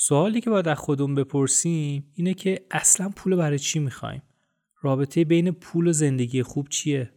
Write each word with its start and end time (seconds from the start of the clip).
سوالی 0.00 0.40
که 0.40 0.50
باید 0.50 0.68
از 0.68 0.78
خودمون 0.78 1.14
بپرسیم 1.14 2.12
اینه 2.14 2.34
که 2.34 2.66
اصلا 2.70 3.08
پول 3.16 3.36
برای 3.36 3.58
چی 3.58 3.78
می‌خوایم؟ 3.78 4.22
رابطه 4.80 5.24
بین 5.24 5.50
پول 5.50 5.86
و 5.86 5.92
زندگی 5.92 6.42
خوب 6.42 6.68
چیه؟ 6.68 7.10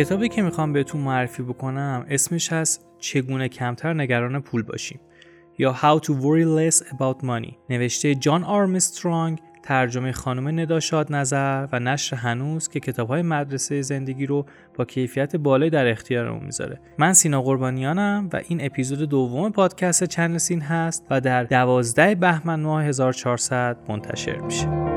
کتابی 0.00 0.28
که 0.28 0.42
می‌خوام 0.42 0.72
بهتون 0.72 1.00
معرفی 1.00 1.42
بکنم 1.42 2.06
اسمش 2.08 2.52
هست 2.52 2.86
چگونه 2.98 3.48
کمتر 3.48 3.94
نگران 3.94 4.40
پول 4.40 4.62
باشیم 4.62 5.00
یا 5.58 5.74
How 5.74 6.04
to 6.04 6.08
Worry 6.08 6.72
Less 6.72 6.86
About 6.86 7.24
Money. 7.24 7.54
نوشته 7.70 8.14
جان 8.14 8.44
آرمسترانگ 8.44 9.38
ترجمه 9.62 10.12
خانم 10.12 10.60
ندا 10.60 10.80
شاد 10.80 11.12
نظر 11.12 11.66
و 11.72 11.80
نشر 11.80 12.16
هنوز 12.16 12.68
که 12.68 12.80
کتاب 12.80 13.08
های 13.08 13.22
مدرسه 13.22 13.82
زندگی 13.82 14.26
رو 14.26 14.46
با 14.74 14.84
کیفیت 14.84 15.36
بالایی 15.36 15.70
در 15.70 15.90
اختیارمون 15.90 16.44
می‌ذاره. 16.44 16.80
من 16.98 17.12
سینا 17.12 17.42
قربانیانم 17.42 18.28
و 18.32 18.40
این 18.48 18.64
اپیزود 18.64 19.08
دوم 19.08 19.52
پادکست 19.52 20.04
چنل 20.04 20.38
سین 20.38 20.60
هست 20.60 21.06
و 21.10 21.20
در 21.20 21.44
دوازده 21.44 22.14
بهمن 22.14 22.60
ماه 22.60 22.84
1400 22.84 23.76
منتشر 23.88 24.36
میشه. 24.40 24.89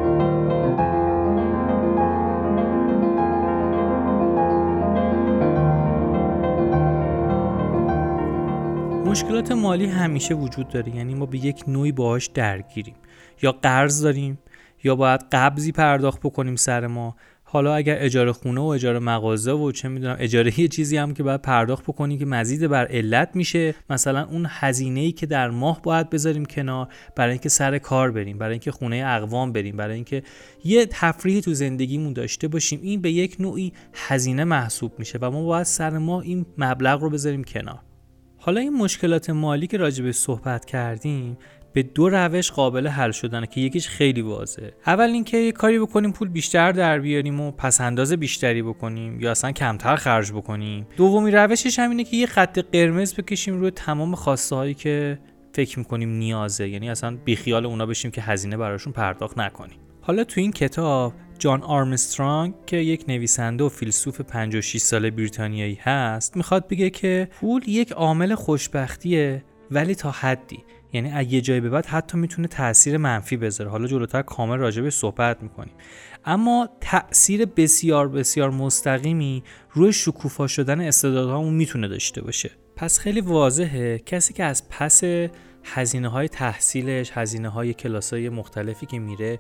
مشکلات 9.14 9.52
مالی 9.52 9.86
همیشه 9.86 10.36
وجود 10.36 10.68
داره. 10.70 10.96
یعنی 10.96 11.16
ما 11.16 11.26
به 11.26 11.46
یک 11.46 11.64
نوعی 11.68 11.92
باهاش 11.92 12.28
درگیریم. 12.28 12.96
یا 13.42 13.52
قرض 13.52 14.04
داریم 14.04 14.40
یا 14.84 14.96
باید 14.96 15.22
قبضی 15.32 15.72
پرداخت 15.72 16.20
بکنیم 16.20 16.56
سر 16.56 16.88
ما. 16.88 17.16
حالا 17.44 17.76
اگر 17.76 17.98
اجاره 18.00 18.32
خونه 18.32 18.62
و 18.62 18.64
اجاره 18.64 19.00
مغازه 19.00 19.52
و 19.52 19.72
چه 19.72 19.90
می‌دونم 19.90 20.16
اجاره 20.20 20.60
یه 20.60 20.68
چیزی 20.68 20.98
هم 20.98 21.14
که 21.14 21.24
باید 21.24 21.42
پرداخت 21.42 21.84
بکنیم 21.84 22.20
که 22.20 22.26
مزید 22.26 22.68
بر 22.68 22.86
علت 22.86 23.36
میشه. 23.36 23.76
مثلا 23.90 24.24
اون 24.24 24.46
هزینه 24.50 25.12
که 25.12 25.26
در 25.26 25.50
ماه 25.50 25.82
باید 25.82 26.10
بذاریم 26.10 26.46
کنار 26.46 26.88
برای 27.16 27.32
اینکه 27.32 27.50
سر 27.50 27.78
کار 27.78 28.12
بریم 28.12 28.38
برای 28.38 28.52
اینکه 28.52 28.72
خونه 28.72 29.04
اقوام 29.06 29.52
بریم 29.52 29.78
برای 29.78 29.96
اینکه 29.96 30.24
یه 30.64 30.86
تفریحی 30.86 31.42
تو 31.42 31.54
زندگیمون 31.54 32.14
داشته 32.14 32.48
باشیم. 32.48 32.80
این 32.84 33.02
به 33.02 33.12
یک 33.12 33.36
نوعی 33.40 33.74
هزینه 33.94 34.44
محسوب 34.44 35.00
میشه 35.00 35.20
و 35.22 35.32
ما 35.32 35.46
باید 35.46 35.64
سر 35.64 35.98
ماه 35.98 36.24
این 36.24 36.46
مبلغ 36.58 37.02
رو 37.02 37.10
بذاریم 37.10 37.44
کنار. 37.44 37.80
حالا 38.46 38.62
این 38.62 38.74
مشکلات 38.74 39.30
مالی 39.30 39.68
که 39.68 39.78
راجع 39.78 40.04
به 40.04 40.12
صحبت 40.12 40.66
کردیم 40.66 41.38
به 41.74 41.84
دو 41.84 42.10
روش 42.10 42.52
قابل 42.52 42.88
حل 42.88 43.12
شدنه 43.12 43.48
که 43.48 43.62
یکیش 43.62 43.88
خیلی 43.88 44.22
واضحه. 44.22 44.74
اول 44.88 45.10
اینکه 45.10 45.38
یه 45.38 45.52
کاری 45.52 45.80
بکنیم 45.80 46.12
پول 46.12 46.28
بیشتر 46.28 46.72
در 46.72 47.00
بیاریم 47.00 47.42
و 47.42 47.52
پس 47.52 47.82
انداز 47.82 48.14
بیشتری 48.14 48.62
بکنیم 48.62 49.22
یا 49.22 49.32
اصلا 49.32 49.52
کمتر 49.52 49.96
خرج 49.96 50.32
بکنیم. 50.32 50.88
دومی 50.98 51.32
روشش 51.32 51.80
هم 51.80 51.90
اینه 51.90 52.04
که 52.04 52.18
یه 52.18 52.26
خط 52.26 52.60
قرمز 52.60 53.16
بکشیم 53.16 53.60
روی 53.60 53.72
تمام 53.72 54.16
خواسته 54.16 54.56
هایی 54.56 54.74
که 54.74 55.20
فکر 55.54 55.80
می‌کنیم 55.80 56.10
نیازه. 56.10 56.70
یعنی 56.70 56.90
اصلا 56.90 57.18
بیخیال 57.26 57.66
اونا 57.66 57.86
بشیم 57.86 58.12
که 58.12 58.22
هزینه 58.22 58.58
براشون 58.58 58.94
پرداخت 58.94 59.38
نکنیم. 59.38 59.78
حالا 60.02 60.24
تو 60.24 60.42
این 60.42 60.52
کتاب 60.52 61.14
جان 61.44 61.64
آرمسترانگ 61.64 62.54
که 62.66 62.78
یک 62.78 63.06
نویسنده 63.08 63.64
و 63.64 63.70
فیلسوف 63.70 64.22
56 64.22 64.78
ساله 64.78 65.12
بریتانیایی 65.12 65.80
هست 65.82 66.38
می‌خواد 66.38 66.68
بگه 66.68 66.90
که 66.90 67.28
پول 67.40 67.68
یک 67.68 67.92
عامل 67.92 68.36
خوشبختیه 68.36 69.44
ولی 69.72 69.96
تا 69.96 70.12
حدی. 70.12 70.64
یعنی 70.94 71.12
از 71.12 71.34
یه 71.34 71.42
جایی 71.42 71.60
به 71.60 71.70
بعد 71.70 71.86
حتی 71.86 72.18
می‌تونه 72.18 72.48
تاثیر 72.48 72.98
منفی 72.98 73.38
بذاره. 73.38 73.70
حالا 73.70 73.88
جلوتر 73.88 74.22
کامل 74.22 74.58
راجع 74.58 74.82
به 74.82 74.90
صحبت 74.90 75.44
می‌کنیم. 75.44 75.74
اما 76.26 76.70
تاثیر 76.82 77.46
بسیار 77.46 78.08
بسیار 78.08 78.50
مستقیمی 78.50 79.44
روی 79.72 79.94
شکوفا 79.94 80.48
شدن 80.48 80.82
استعدادهامون 80.82 81.54
می‌تونه 81.54 81.88
داشته 81.88 82.22
باشه. 82.22 82.52
پس 82.76 83.00
خیلی 83.00 83.22
واضحه 83.22 84.00
کسی 84.00 84.34
که 84.34 84.44
از 84.44 84.70
پس 84.70 85.04
هزینه 85.64 86.08
های 86.08 86.28
تحصیلش 86.28 87.12
هزینه 87.14 87.50
های 87.50 87.74
کلاس 87.74 88.14
های 88.14 88.30
مختلفی 88.30 88.86
که 88.86 89.00
میره 89.00 89.40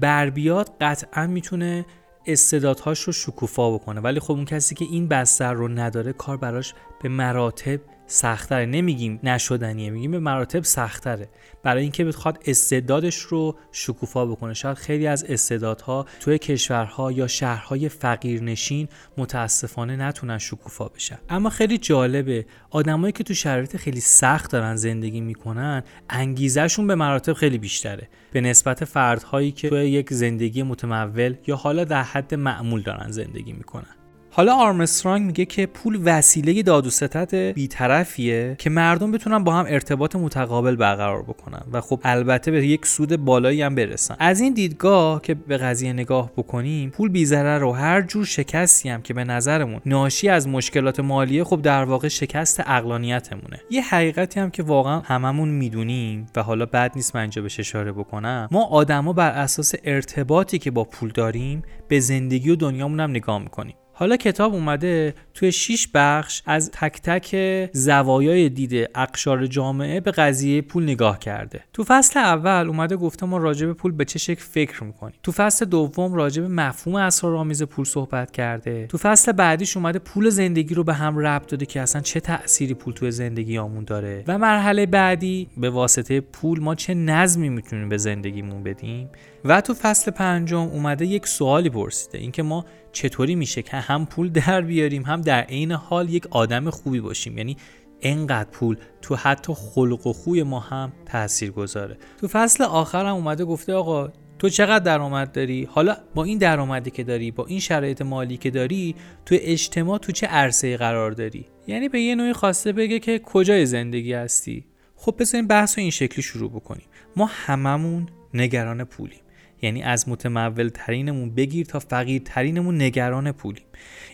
بربیاد 0.00 0.76
قطعا 0.80 1.26
می‌تونه 1.26 1.86
استعدادهاش 2.26 3.00
رو 3.00 3.12
شکوفا 3.12 3.70
بکنه. 3.70 4.00
ولی 4.00 4.20
خب 4.20 4.32
اون 4.32 4.44
کسی 4.44 4.74
که 4.74 4.84
این 4.84 5.08
بستر 5.08 5.52
رو 5.52 5.68
نداره 5.68 6.12
کار 6.12 6.36
براش 6.36 6.74
به 7.02 7.08
مراتب 7.08 7.80
سختره 8.06 8.66
نمیگیم 8.66 9.20
نشدنیه 9.22 9.90
میگیم 9.90 10.10
به 10.10 10.18
مراتب 10.18 10.64
سختره 10.64 11.28
برای 11.62 11.82
اینکه 11.82 12.04
بخواد 12.04 12.38
استعدادش 12.46 13.16
رو 13.16 13.56
شکوفا 13.72 14.26
بکنه. 14.26 14.54
شاید 14.54 14.76
خیلی 14.76 15.06
از 15.06 15.24
استعدادها 15.24 16.06
توی 16.20 16.38
کشورها 16.38 17.12
یا 17.12 17.26
شهرهای 17.26 17.88
فقیرنشین 17.88 18.88
متاسفانه 19.18 19.96
نتونن 19.96 20.38
شکوفا 20.38 20.88
بشن. 20.88 21.18
اما 21.28 21.50
خیلی 21.50 21.78
جالبه 21.78 22.46
آدمایی 22.70 23.12
که 23.12 23.24
تو 23.24 23.34
شرایط 23.34 23.76
خیلی 23.76 24.00
سخت 24.00 24.52
دارن 24.52 24.76
زندگی 24.76 25.20
می‌کنن 25.20 25.82
انگیزهشون 26.10 26.86
به 26.86 26.94
مراتب 26.94 27.32
خیلی 27.32 27.58
بیشتره. 27.58 28.08
به 28.32 28.40
نسبت 28.40 28.84
فردهایی 28.84 29.52
که 29.52 29.68
توی 29.68 29.90
یک 29.90 30.12
زندگی 30.12 30.62
متمول 30.62 31.34
یا 31.46 31.56
حالا 31.56 31.84
در 31.84 32.02
حد 32.02 32.34
معمول 32.34 32.82
دارن 32.82 33.10
زندگی 33.10 33.52
می‌کنن. 33.52 34.03
حالا 34.36 34.54
آرمسترانگ 34.54 35.26
میگه 35.26 35.44
که 35.44 35.66
پول 35.66 36.00
وسیله 36.04 36.62
داد 36.62 36.86
و 36.86 36.90
ستد 36.90 37.34
بیطرفیه 37.34 38.56
که 38.58 38.70
مردم 38.70 39.12
بتونن 39.12 39.44
با 39.44 39.52
هم 39.52 39.66
ارتباط 39.68 40.16
متقابل 40.16 40.76
برقرار 40.76 41.22
بکنن 41.22 41.62
و 41.72 41.80
خب 41.80 42.00
البته 42.04 42.50
به 42.50 42.66
یک 42.66 42.86
سود 42.86 43.16
بالایی 43.16 43.62
هم 43.62 43.74
برسن. 43.74 44.16
از 44.18 44.40
این 44.40 44.54
دیدگاه 44.54 45.22
که 45.22 45.34
به 45.34 45.56
قضیه 45.56 45.92
نگاه 45.92 46.30
بکنیم 46.36 46.90
پول 46.90 47.08
بیزره 47.08 47.58
رو 47.58 47.72
هر 47.72 48.02
جور 48.02 48.24
شکستی 48.24 48.88
هم 48.88 49.02
که 49.02 49.14
به 49.14 49.24
نظرمون 49.24 49.80
ناشی 49.86 50.28
از 50.28 50.48
مشکلات 50.48 51.00
مالیه 51.00 51.44
خب 51.44 51.62
در 51.62 51.84
واقع 51.84 52.08
شکست 52.08 52.60
اقلانیتمونه 52.66 53.60
یه 53.70 53.82
حقیقتی 53.82 54.40
هم 54.40 54.50
که 54.50 54.62
واقعا 54.62 55.00
هممون 55.00 55.48
می‌دونیم 55.48 56.26
و 56.36 56.42
حالا 56.42 56.66
بد 56.66 56.92
نیست 56.96 57.16
من 57.16 57.20
اینجا 57.20 57.42
بهش 57.42 57.60
اشاره 57.60 57.92
بکنم 57.92 58.48
ما 58.50 58.64
آدما 58.64 59.12
بر 59.12 59.30
اساس 59.30 59.74
ارتباطی 59.84 60.58
که 60.58 60.70
با 60.70 60.84
پول 60.84 61.10
داریم 61.10 61.62
به 61.88 62.00
زندگی 62.00 62.50
و 62.50 62.56
دنیامون 62.56 63.00
هم 63.00 63.10
نگاه 63.10 63.38
می‌کنیم. 63.38 63.74
حالا 63.96 64.16
کتاب 64.16 64.54
اومده 64.54 65.14
توی 65.34 65.52
6 65.52 65.88
بخش 65.94 66.42
از 66.46 66.70
تک 66.70 67.00
تک 67.02 67.36
زوایای 67.72 68.48
دید 68.48 68.90
اقشار 68.94 69.46
جامعه 69.46 70.00
به 70.00 70.10
قضیه 70.10 70.62
پول 70.62 70.82
نگاه 70.82 71.18
کرده. 71.18 71.60
تو 71.72 71.84
فصل 71.84 72.20
اول 72.20 72.68
اومده 72.68 72.96
گفته 72.96 73.26
ما 73.26 73.38
راجع 73.38 73.66
به 73.66 73.72
پول 73.72 73.92
به 73.92 74.04
چه 74.04 74.18
شکل 74.18 74.42
فکر 74.42 74.84
می‌کنیم. 74.84 75.14
تو 75.22 75.32
فصل 75.32 75.64
دوم 75.64 76.14
راجع 76.14 76.42
به 76.42 76.48
مفهوم 76.48 76.96
اسرارآمیز 76.96 77.62
پول 77.62 77.84
صحبت 77.84 78.30
کرده. 78.30 78.86
تو 78.86 78.98
فصل 78.98 79.32
بعدیش 79.32 79.76
اومده 79.76 79.98
پول 79.98 80.30
زندگی 80.30 80.74
رو 80.74 80.84
به 80.84 80.94
هم 80.94 81.18
ربط 81.18 81.50
داده 81.50 81.66
که 81.66 81.80
اصلا 81.80 82.02
چه 82.02 82.20
تأثیری 82.20 82.74
پول 82.74 82.94
توی 82.94 83.10
زندگی 83.10 83.58
آمون 83.58 83.84
داره. 83.84 84.24
و 84.28 84.38
مرحله 84.38 84.86
بعدی 84.86 85.48
به 85.56 85.70
واسطه 85.70 86.20
پول 86.20 86.60
ما 86.60 86.74
چه 86.74 86.94
نظمی 86.94 87.48
می‌تونیم 87.48 87.88
به 87.88 87.96
زندگیمون 87.96 88.62
بدیم؟ 88.62 89.08
و 89.44 89.60
تو 89.60 89.74
فصل 89.74 90.10
پنجم 90.10 90.58
اومده 90.58 91.06
یک 91.06 91.26
سوالی 91.26 91.70
پرسیده. 91.70 92.18
اینکه 92.18 92.42
ما 92.42 92.64
چطوری 92.94 93.34
میشه 93.34 93.62
که 93.62 93.76
هم 93.76 94.06
پول 94.06 94.28
در 94.28 94.60
بیاریم 94.60 95.02
هم 95.02 95.20
در 95.20 95.40
عین 95.40 95.72
حال 95.72 96.10
یک 96.10 96.26
آدم 96.30 96.70
خوبی 96.70 97.00
باشیم. 97.00 97.38
یعنی 97.38 97.56
انقدر 98.02 98.50
پول 98.50 98.76
تو 99.02 99.16
حتی 99.16 99.54
خلق 99.56 100.06
و 100.06 100.12
خوی 100.12 100.42
ما 100.42 100.60
هم 100.60 100.92
تاثیر 101.06 101.50
گذاره 101.50 101.96
تو 102.20 102.28
فصل 102.28 102.64
آخر 102.64 103.06
هم 103.06 103.14
اومده 103.14 103.44
گفته 103.44 103.72
آقا 103.72 104.08
تو 104.38 104.48
چقدر 104.48 104.84
درآمد 104.84 105.32
داری؟ 105.32 105.68
حالا 105.70 105.96
با 106.14 106.24
این 106.24 106.38
درآمدی 106.38 106.90
که 106.90 107.04
داری 107.04 107.30
با 107.30 107.46
این 107.46 107.60
شرایط 107.60 108.02
مالی 108.02 108.36
که 108.36 108.50
داری 108.50 108.94
تو 109.26 109.36
اجتماع 109.38 109.98
تو 109.98 110.12
چه 110.12 110.26
عرصه 110.26 110.76
قرار 110.76 111.10
داری؟ 111.10 111.46
یعنی 111.66 111.88
به 111.88 112.00
یه 112.00 112.14
نوعی 112.14 112.32
خواسته 112.32 112.72
بگه 112.72 112.98
که 112.98 113.18
کجای 113.18 113.66
زندگی 113.66 114.12
هستی؟ 114.12 114.64
خب 114.96 115.14
بذاریم 115.18 115.46
بحث 115.46 115.78
رو 115.78 115.82
این 115.82 115.90
شکلی 115.90 116.22
شروع 116.22 116.50
بکنیم. 116.50 116.86
ما 117.16 117.30
هممون 117.32 118.08
نگران 118.34 118.84
پولیم. 118.84 119.23
یعنی 119.62 119.82
از 119.82 120.08
متمول 120.08 120.68
ترینمون 120.68 121.30
بگیر 121.30 121.66
تا 121.66 121.78
فقیر 121.78 122.22
ترینمون 122.24 122.82
نگران 122.82 123.32
پولیم. 123.32 123.64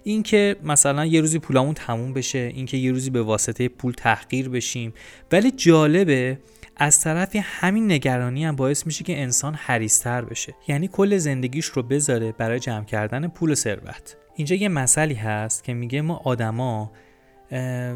اینکه 0.04 0.56
مثلا 0.64 1.06
یه 1.06 1.20
روزی 1.20 1.38
پولامون 1.38 1.74
تموم 1.74 2.12
بشه 2.12 2.38
اینکه 2.38 2.76
یه 2.76 2.92
روزی 2.92 3.10
به 3.10 3.22
واسطه 3.22 3.68
پول 3.68 3.92
تحقیر 3.92 4.48
بشیم. 4.48 4.92
ولی 5.32 5.50
جالبه 5.50 6.38
از 6.76 7.00
طرفی 7.00 7.38
همین 7.38 7.92
نگرانی 7.92 8.44
هم 8.44 8.56
باعث 8.56 8.86
میشه 8.86 9.04
که 9.04 9.22
انسان 9.22 9.54
حریستر 9.54 10.24
بشه. 10.24 10.54
یعنی 10.68 10.88
کل 10.88 11.16
زندگیش 11.16 11.66
رو 11.66 11.82
بذاره 11.82 12.32
برای 12.32 12.60
جمع 12.60 12.84
کردن 12.84 13.28
پول 13.28 13.54
ثروت. 13.54 14.16
اینجا 14.36 14.56
یه 14.56 14.68
مسئله 14.68 15.14
هست 15.14 15.64
که 15.64 15.74
میگه 15.74 16.00
ما 16.00 16.20
آدما 16.24 16.92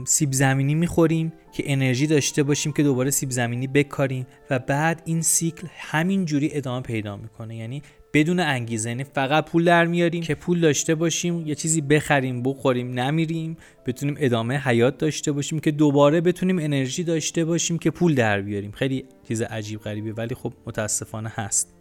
سیب 0.06 0.32
زمینی 0.32 0.74
می‌خوریم 0.74 1.32
که 1.52 1.62
انرژی 1.66 2.06
داشته 2.06 2.42
باشیم 2.42 2.72
که 2.72 2.82
دوباره 2.82 3.10
سیب 3.10 3.30
زمینی 3.30 3.66
بکاریم 3.66 4.26
و 4.50 4.58
بعد 4.58 5.02
این 5.04 5.22
سیکل 5.22 5.66
همین 5.78 6.24
جوری 6.24 6.50
ادامه 6.52 6.82
پیدا 6.82 7.16
می‌کنه. 7.16 7.56
یعنی 7.56 7.82
بدون 8.12 8.40
انگیزه 8.40 8.88
یعنی 8.88 9.04
فقط 9.04 9.44
پول 9.44 9.64
در 9.64 9.86
میاریم 9.86 10.22
که 10.22 10.34
پول 10.34 10.60
داشته 10.60 10.94
باشیم 10.94 11.46
یه 11.46 11.54
چیزی 11.54 11.80
بخریم 11.80 12.42
بخوریم 12.42 13.00
نمیریم 13.00 13.56
بتونیم 13.86 14.16
ادامه 14.18 14.58
حیات 14.58 14.98
داشته 14.98 15.32
باشیم 15.32 15.58
که 15.58 15.70
دوباره 15.70 16.20
بتونیم 16.20 16.58
انرژی 16.58 17.04
داشته 17.04 17.44
باشیم 17.44 17.78
که 17.78 17.90
پول 17.90 18.14
در 18.14 18.40
بیاریم. 18.40 18.72
خیلی 18.72 19.04
چیز 19.28 19.42
عجیب 19.42 19.80
غریبی 19.80 20.10
ولی 20.10 20.34
خب 20.34 20.52
متاسفانه 20.66 21.32
هست. 21.34 21.74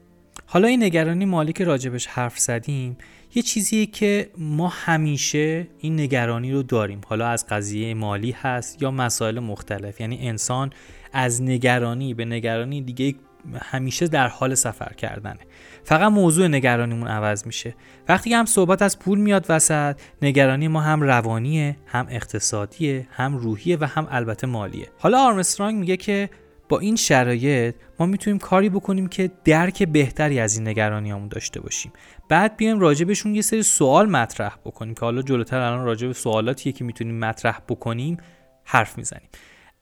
حالا 0.46 0.68
این 0.68 0.84
نگرانی 0.84 1.26
مالی 1.26 1.54
که 1.54 1.64
راجبش 1.64 2.08
حرف 2.08 2.40
زدیم. 2.40 2.98
یه 3.36 3.42
چیزیه 3.42 3.86
که 3.86 4.30
ما 4.38 4.68
همیشه 4.68 5.68
این 5.80 6.00
نگرانی 6.00 6.52
رو 6.52 6.64
داریم. 6.64 7.02
حالا 7.08 7.28
از 7.28 7.48
قضیه 7.48 7.94
مالی 7.94 8.32
هست 8.32 8.82
یا 8.82 8.92
مسائل 8.92 9.40
مختلف. 9.40 10.02
یعنی 10.02 10.28
انسان 10.28 10.70
از 11.14 11.42
نگرانی 11.42 12.14
به 12.14 12.26
نگرانی 12.26 12.82
دیگه 12.82 13.16
همیشه 13.62 14.08
در 14.08 14.28
حال 14.28 14.56
سفر 14.56 14.94
کردنه. 14.94 15.40
فقط 15.84 16.12
موضوع 16.12 16.48
نگرانیمون 16.48 17.08
عوض 17.08 17.46
میشه. 17.46 17.76
وقتی 18.08 18.34
هم 18.34 18.46
صحبت 18.46 18.82
از 18.82 19.00
پول 19.00 19.20
میاد 19.20 19.46
وسط 19.50 20.00
نگرانی 20.22 20.68
ما 20.68 20.82
هم 20.82 21.02
روانیه 21.02 21.78
هم 21.86 22.08
اقتصادیه 22.10 23.08
هم 23.12 23.38
روحیه 23.38 23.78
و 23.82 23.86
هم 23.86 24.08
البته 24.12 24.48
مالیه. 24.48 24.88
حالا 25.00 25.20
آرمسترانگ 25.20 25.80
میگه 25.80 25.98
که 25.98 26.30
با 26.74 26.80
این 26.80 26.96
شرایط 26.96 27.76
ما 28.00 28.06
می‌تونیم 28.06 28.40
کاری 28.40 28.70
بکنیم 28.70 29.08
که 29.08 29.32
درک 29.44 29.84
بهتری 29.84 30.40
از 30.40 30.58
این 30.58 30.68
نگرانیامون 30.68 31.28
داشته 31.28 31.62
باشیم. 31.62 31.94
بعد 32.30 32.58
بیایم 32.58 32.80
راجبشون 32.80 33.36
یه 33.36 33.42
سری 33.42 33.64
سوال 33.64 34.10
مطرح 34.10 34.56
بکنیم 34.66 34.94
که 34.94 35.02
حالا 35.02 35.22
جلوتر 35.22 35.60
الان 35.60 35.86
راجب 35.86 36.12
سوالاتیه 36.12 36.72
که 36.72 36.84
می‌تونیم 36.84 37.20
مطرح 37.20 37.60
بکنیم 37.70 38.18
حرف 38.64 38.98
می‌زنیم. 38.98 39.30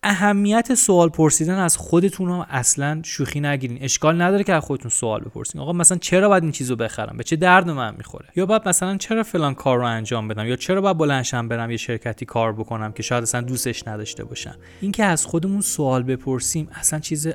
اهمیت 0.03 0.73
سوال 0.73 1.09
پرسیدن 1.09 1.57
از 1.57 1.77
خودتون 1.77 2.27
رو 2.27 2.45
اصلا 2.49 3.01
شوخی 3.03 3.39
نگیرین. 3.39 3.77
اشکال 3.81 4.21
نداره 4.21 4.43
که 4.43 4.53
از 4.53 4.63
خودتون 4.63 4.89
سوال 4.91 5.21
بپرسین. 5.21 5.61
آقا 5.61 5.73
مثلا 5.73 5.97
چرا 5.97 6.29
باید 6.29 6.43
این 6.43 6.51
چیزو 6.51 6.75
بخرم؟ 6.75 7.17
به 7.17 7.23
چه 7.23 7.35
درد 7.35 7.69
من 7.69 7.95
می‌خوره؟ 7.97 8.25
یا 8.35 8.45
باید 8.45 8.67
مثلا 8.67 8.97
چرا 8.97 9.23
فلان 9.23 9.53
کار 9.53 9.77
رو 9.77 9.85
انجام 9.85 10.27
بدم؟ 10.27 10.45
یا 10.45 10.55
چرا 10.55 10.81
باید 10.81 10.97
بلنشم 10.97 11.47
برم 11.47 11.71
یه 11.71 11.77
شرکتی 11.77 12.25
کار 12.25 12.53
بکنم 12.53 12.91
که 12.91 13.03
شاید 13.03 13.23
اصلا 13.23 13.41
دوستش 13.41 13.87
نداشته 13.87 14.23
باشم 14.23 14.55
اینکه 14.81 15.03
از 15.03 15.25
خودمون 15.25 15.61
سوال 15.61 16.03
بپرسیم 16.03 16.67
اصلا 16.71 16.99
چیز 16.99 17.27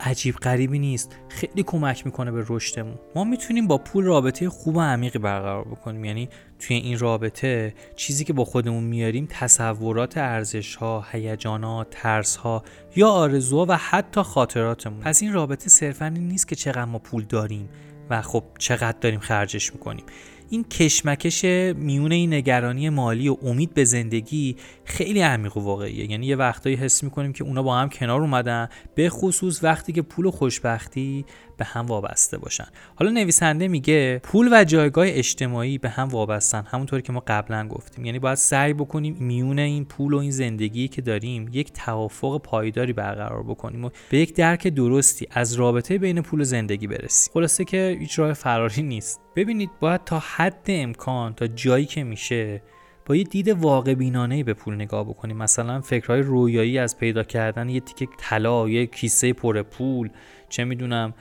عجیب 0.00 0.36
غریبی 0.36 0.78
نیست. 0.78 1.16
خیلی 1.28 1.62
کمک 1.62 2.06
می‌کنه 2.06 2.30
به 2.30 2.44
رشدمون. 2.48 2.98
ما 3.14 3.24
می‌تونیم 3.24 3.66
با 3.66 3.78
پول 3.78 4.04
رابطه 4.04 4.48
خوب 4.48 4.76
و 4.76 4.80
عمیقی 4.80 5.18
برقرار 5.18 5.64
بکنیم. 5.64 6.04
یعنی 6.04 6.28
توی 6.58 6.76
این 6.76 6.98
رابطه 6.98 7.74
چیزی 7.96 8.24
که 8.24 8.32
با 8.32 8.44
خودمون 8.44 8.84
میاریم 8.84 9.28
تصورات 9.30 10.18
ارزش 10.18 10.74
ها 10.74 11.06
هیجانات 11.12 11.86
ترس 11.90 12.36
ها 12.36 12.62
یا 12.96 13.08
آرزوها 13.08 13.66
و 13.68 13.76
حتی 13.76 14.22
خاطراتمون. 14.22 15.00
پس 15.00 15.22
این 15.22 15.32
رابطه 15.32 15.68
صرفا 15.68 16.04
این 16.04 16.28
نیست 16.28 16.48
که 16.48 16.56
چقدر 16.56 16.84
ما 16.84 16.98
پول 16.98 17.24
داریم 17.24 17.68
و 18.10 18.22
خب 18.22 18.44
چقدر 18.58 18.98
داریم 19.00 19.20
خرجش 19.20 19.72
می‌کنیم. 19.72 20.04
این 20.50 20.64
کشمکش 20.64 21.44
میون 21.74 22.12
این 22.12 22.34
نگرانی 22.34 22.90
مالی 22.90 23.28
و 23.28 23.36
امید 23.42 23.74
به 23.74 23.84
زندگی 23.84 24.56
خیلی 24.84 25.20
عمیق 25.20 25.56
و 25.56 25.60
واقعیه. 25.60 26.10
یعنی 26.10 26.26
یه 26.26 26.36
وقتایی 26.36 26.76
حس 26.76 27.04
می‌کنیم 27.04 27.32
که 27.32 27.44
اونا 27.44 27.62
با 27.62 27.76
هم 27.76 27.88
کنار 27.88 28.20
اومدن 28.20 28.68
به 28.94 29.10
خصوص 29.10 29.64
وقتی 29.64 29.92
که 29.92 30.02
پول 30.02 30.26
و 30.26 30.30
خوشبختی 30.30 31.24
به 31.56 31.64
هم 31.64 31.86
وابسته 31.86 32.38
باشن. 32.38 32.66
حالا 32.94 33.10
نویسنده 33.10 33.68
میگه 33.68 34.20
پول 34.22 34.48
و 34.52 34.64
جایگاه 34.64 35.06
اجتماعی 35.08 35.78
به 35.78 35.88
هم 35.88 36.08
وابستن 36.08 36.64
همونطوری 36.66 37.02
که 37.02 37.12
ما 37.12 37.22
قبلا 37.26 37.68
گفتیم. 37.68 38.04
یعنی 38.04 38.18
باید 38.18 38.34
سعی 38.34 38.72
بکنیم 38.72 39.16
میون 39.20 39.58
این 39.58 39.84
پول 39.84 40.12
و 40.12 40.18
این 40.18 40.30
زندگی 40.30 40.88
که 40.88 41.02
داریم 41.02 41.50
یک 41.52 41.72
توافق 41.72 42.42
پایداری 42.42 42.92
برقرار 42.92 43.42
بکنیم 43.42 43.84
و 43.84 43.90
به 44.10 44.18
یک 44.18 44.34
درک 44.34 44.68
درستی 44.68 45.26
از 45.30 45.54
رابطه 45.54 45.98
بین 45.98 46.22
پول 46.22 46.40
و 46.40 46.44
زندگی 46.44 46.86
برسیم. 46.86 47.32
خلاصه 47.34 47.64
که 47.64 47.96
هیچ 48.00 48.18
راه 48.18 48.32
فراری 48.32 48.82
نیست. 48.82 49.20
ببینید 49.36 49.70
باید 49.80 50.04
تا 50.04 50.18
حد 50.18 50.64
امکان 50.66 51.34
تا 51.34 51.46
جایی 51.46 51.86
که 51.86 52.04
میشه 52.04 52.62
با 53.06 53.16
یه 53.16 53.24
دید 53.24 53.48
واقع 53.48 53.94
بینانه 53.94 54.44
به 54.44 54.54
پول 54.54 54.74
نگاه 54.74 55.04
بکنیم. 55.04 55.36
مثلا 55.36 55.80
فکرهای 55.80 56.20
رویایی 56.20 56.78
از 56.78 56.98
پیدا 56.98 57.22
کردن 57.22 57.68
یه 57.68 57.80
تیکه 57.80 58.08
طلا 58.18 58.68
یه 58.68 58.86
کیسه 58.86 59.32
پر 59.32 59.62
پول 59.62 60.10
چه 60.48 60.64
می‌دونم 60.64 61.14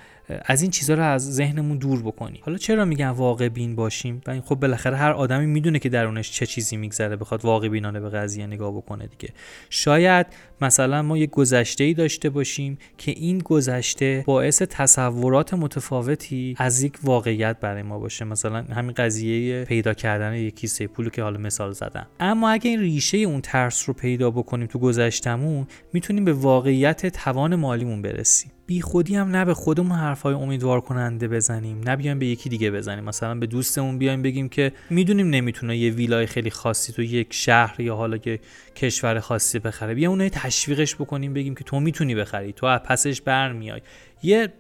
از 0.46 0.62
این 0.62 0.72
چیزها 0.72 0.96
رو 0.96 1.04
از 1.04 1.36
ذهنمون 1.36 1.78
دور 1.78 2.02
بکنیم. 2.02 2.42
حالا 2.46 2.58
چرا 2.58 2.86
میگن 2.86 3.10
واقع 3.10 3.50
بین 3.50 3.76
باشیم؟ 3.76 4.22
و 4.28 4.42
خب 4.42 4.56
بالاخره 4.56 4.98
هر 4.98 5.12
آدمی 5.12 5.46
می‌دونه 5.46 5.80
که 5.80 5.90
درونش 5.90 6.32
چه 6.32 6.46
چیزی 6.46 6.78
میگذره 6.78 7.16
بخواد 7.16 7.46
واقع 7.46 7.70
بینانه 7.70 8.00
به 8.00 8.10
قضیه 8.10 8.48
نگاه 8.48 8.72
بکنه 8.78 9.08
دیگه. 9.08 9.34
شاید 9.70 10.28
مثلا 10.62 11.02
ما 11.02 11.18
یک 11.18 11.30
گذشته 11.30 11.84
ای 11.84 11.94
داشته 11.94 12.30
باشیم 12.30 12.78
که 12.98 13.12
این 13.12 13.40
گذشته 13.40 14.24
باعث 14.28 14.62
تصورات 14.62 15.54
متفاوتی 15.54 16.56
از 16.58 16.84
یک 16.84 16.98
واقعیت 17.04 17.60
برای 17.60 17.84
ما 17.84 18.00
باشه. 18.00 18.26
مثلا 18.26 18.62
همین 18.62 18.92
قضیه 18.92 19.64
پیدا 19.64 19.94
کردن 19.94 20.34
یک 20.34 20.56
کیسه 20.56 20.88
پول 20.88 21.10
که 21.10 21.24
حالا 21.24 21.38
مثال 21.38 21.72
زدم. 21.72 22.08
اما 22.20 22.50
اگه 22.50 22.70
این 22.70 22.80
ریشه 22.80 23.18
اون 23.18 23.42
ترس 23.42 23.90
رو 23.90 23.94
پیدا 23.94 24.32
بکنیم 24.32 24.68
تو 24.68 24.80
گذشتمون 24.80 25.68
می‌تونیم 25.94 26.26
به 26.26 26.34
واقعیت 26.34 27.06
توان 27.06 27.56
مالیمون 27.56 28.02
برسیم. 28.02 28.52
بی 28.68 28.82
خودی 28.82 29.16
هم 29.16 29.30
نه 29.30 29.46
به 29.46 29.54
خودمون 29.54 29.92
حرفای 29.92 30.34
امیدوار 30.34 30.82
کننده 30.82 31.28
بزنیم 31.28 31.82
نه 31.86 31.96
بیایم 31.96 32.20
به 32.20 32.26
یکی 32.26 32.50
دیگه 32.50 32.72
بزنیم. 32.72 33.04
مثلا 33.04 33.36
به 33.36 33.48
دوستمون 33.48 33.98
بیایم 33.98 34.22
بگیم 34.22 34.50
که 34.50 34.72
می‌دونیم 34.90 35.30
نمی‌تونه 35.30 35.78
یه 35.78 35.92
ویلای 35.92 36.26
خیلی 36.26 36.50
خاصی 36.50 36.94
تو 36.94 37.02
یک 37.02 37.34
شهر 37.34 37.82
یا 37.82 37.96
حالا 37.96 38.18
که 38.18 38.40
کشور 38.76 39.20
خاصی 39.20 39.60
بخره. 39.60 39.94
بیا 39.94 40.10
اونایی 40.10 40.30
تشویقش 40.30 40.96
بکنیم 40.96 41.34
بگیم 41.34 41.56
که 41.56 41.64
تو 41.64 41.80
می‌تونی 41.80 42.16
بخری 42.16 42.54
تو 42.54 42.66
از 42.66 42.80
پسش 42.80 43.22
برمیای. 43.22 43.82
یه 44.24 44.54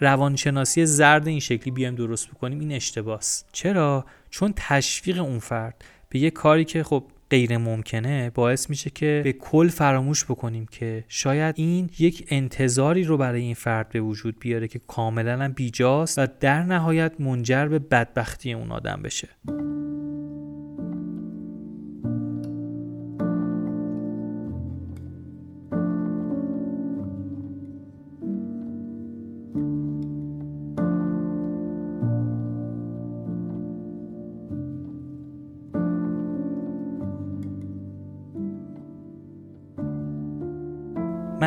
روانشناسی 0.00 0.86
زرد 0.86 1.28
این 1.28 1.40
شکلی 1.40 1.70
بیایم 1.70 1.94
درست 1.94 2.30
بکنیم 2.30 2.60
این 2.60 2.72
اشتباس. 2.72 3.44
چرا؟ 3.52 4.06
چون 4.30 4.52
تشویق 4.56 5.20
اون 5.20 5.38
فرد 5.38 5.84
به 6.08 6.18
یه 6.18 6.30
کاری 6.30 6.64
که 6.64 6.82
خب 6.82 7.04
غیر 7.32 7.58
ممکنه 7.58 8.30
باعث 8.30 8.70
میشه 8.70 8.90
که 8.90 9.20
به 9.24 9.32
کل 9.32 9.68
فراموش 9.68 10.24
بکنیم 10.24 10.66
که 10.66 11.04
شاید 11.08 11.54
این 11.58 11.90
یک 11.98 12.26
انتظاری 12.28 13.04
رو 13.04 13.16
برای 13.16 13.40
این 13.40 13.54
فرد 13.54 13.88
به 13.88 14.00
وجود 14.00 14.38
بیاره 14.40 14.68
که 14.68 14.80
کاملا 14.86 15.52
بیجاست 15.56 16.18
و 16.18 16.26
در 16.40 16.62
نهایت 16.62 17.20
منجر 17.20 17.66
به 17.68 17.78
بدبختی 17.78 18.52
اون 18.52 18.72
آدم 18.72 19.00
بشه. 19.04 19.28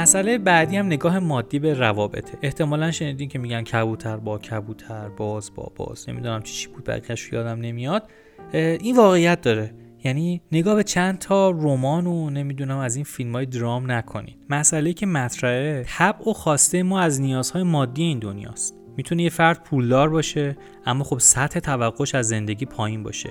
مسئله 0.06 0.38
بعدی 0.38 0.78
هم 0.78 0.86
نگاه 0.86 1.20
مادی 1.20 1.60
به 1.60 1.74
روابطه. 1.74 2.38
احتمالا 2.42 2.92
شنیدین 2.92 3.30
که 3.30 3.40
میگن 3.40 3.62
کبوتر 3.64 4.18
با 4.18 4.38
کبوتر 4.38 5.10
باز 5.10 5.52
با 5.56 5.72
باز. 5.76 6.10
نمی‌دونم 6.10 6.42
چی 6.42 6.54
چی 6.54 6.68
بود 6.68 6.86
بقیهش 6.86 7.34
یادم 7.34 7.62
نمیاد. 7.62 8.10
این 8.54 8.98
واقعیت 8.98 9.42
داره. 9.42 9.74
یعنی 10.04 10.42
نگاه 10.52 10.76
به 10.76 10.84
چند 10.84 11.20
تا 11.20 11.50
رمان 11.50 12.08
و 12.08 12.30
نمی‌دونم 12.30 12.78
از 12.78 12.96
این 12.96 13.06
فیلم 13.06 13.34
های 13.34 13.46
درام 13.46 13.92
نکنید 13.92 14.38
مسئله 14.50 14.94
که 14.94 15.06
مطرحه 15.06 15.84
طبع 15.88 16.30
و 16.30 16.34
خواسته 16.34 16.84
ما 16.84 17.00
از 17.00 17.22
نیازهای 17.22 17.64
مادی 17.64 18.04
این 18.04 18.20
دنیاست. 18.20 18.76
می‌تونه 18.98 19.24
یه 19.24 19.30
فرد 19.30 19.64
پولدار 19.64 20.10
باشه 20.10 20.58
اما 20.86 21.04
خب 21.04 21.20
سطح 21.20 21.60
توقعش 21.60 22.16
از 22.16 22.28
زندگی 22.28 22.66
پایین 22.66 23.04
باشه. 23.04 23.30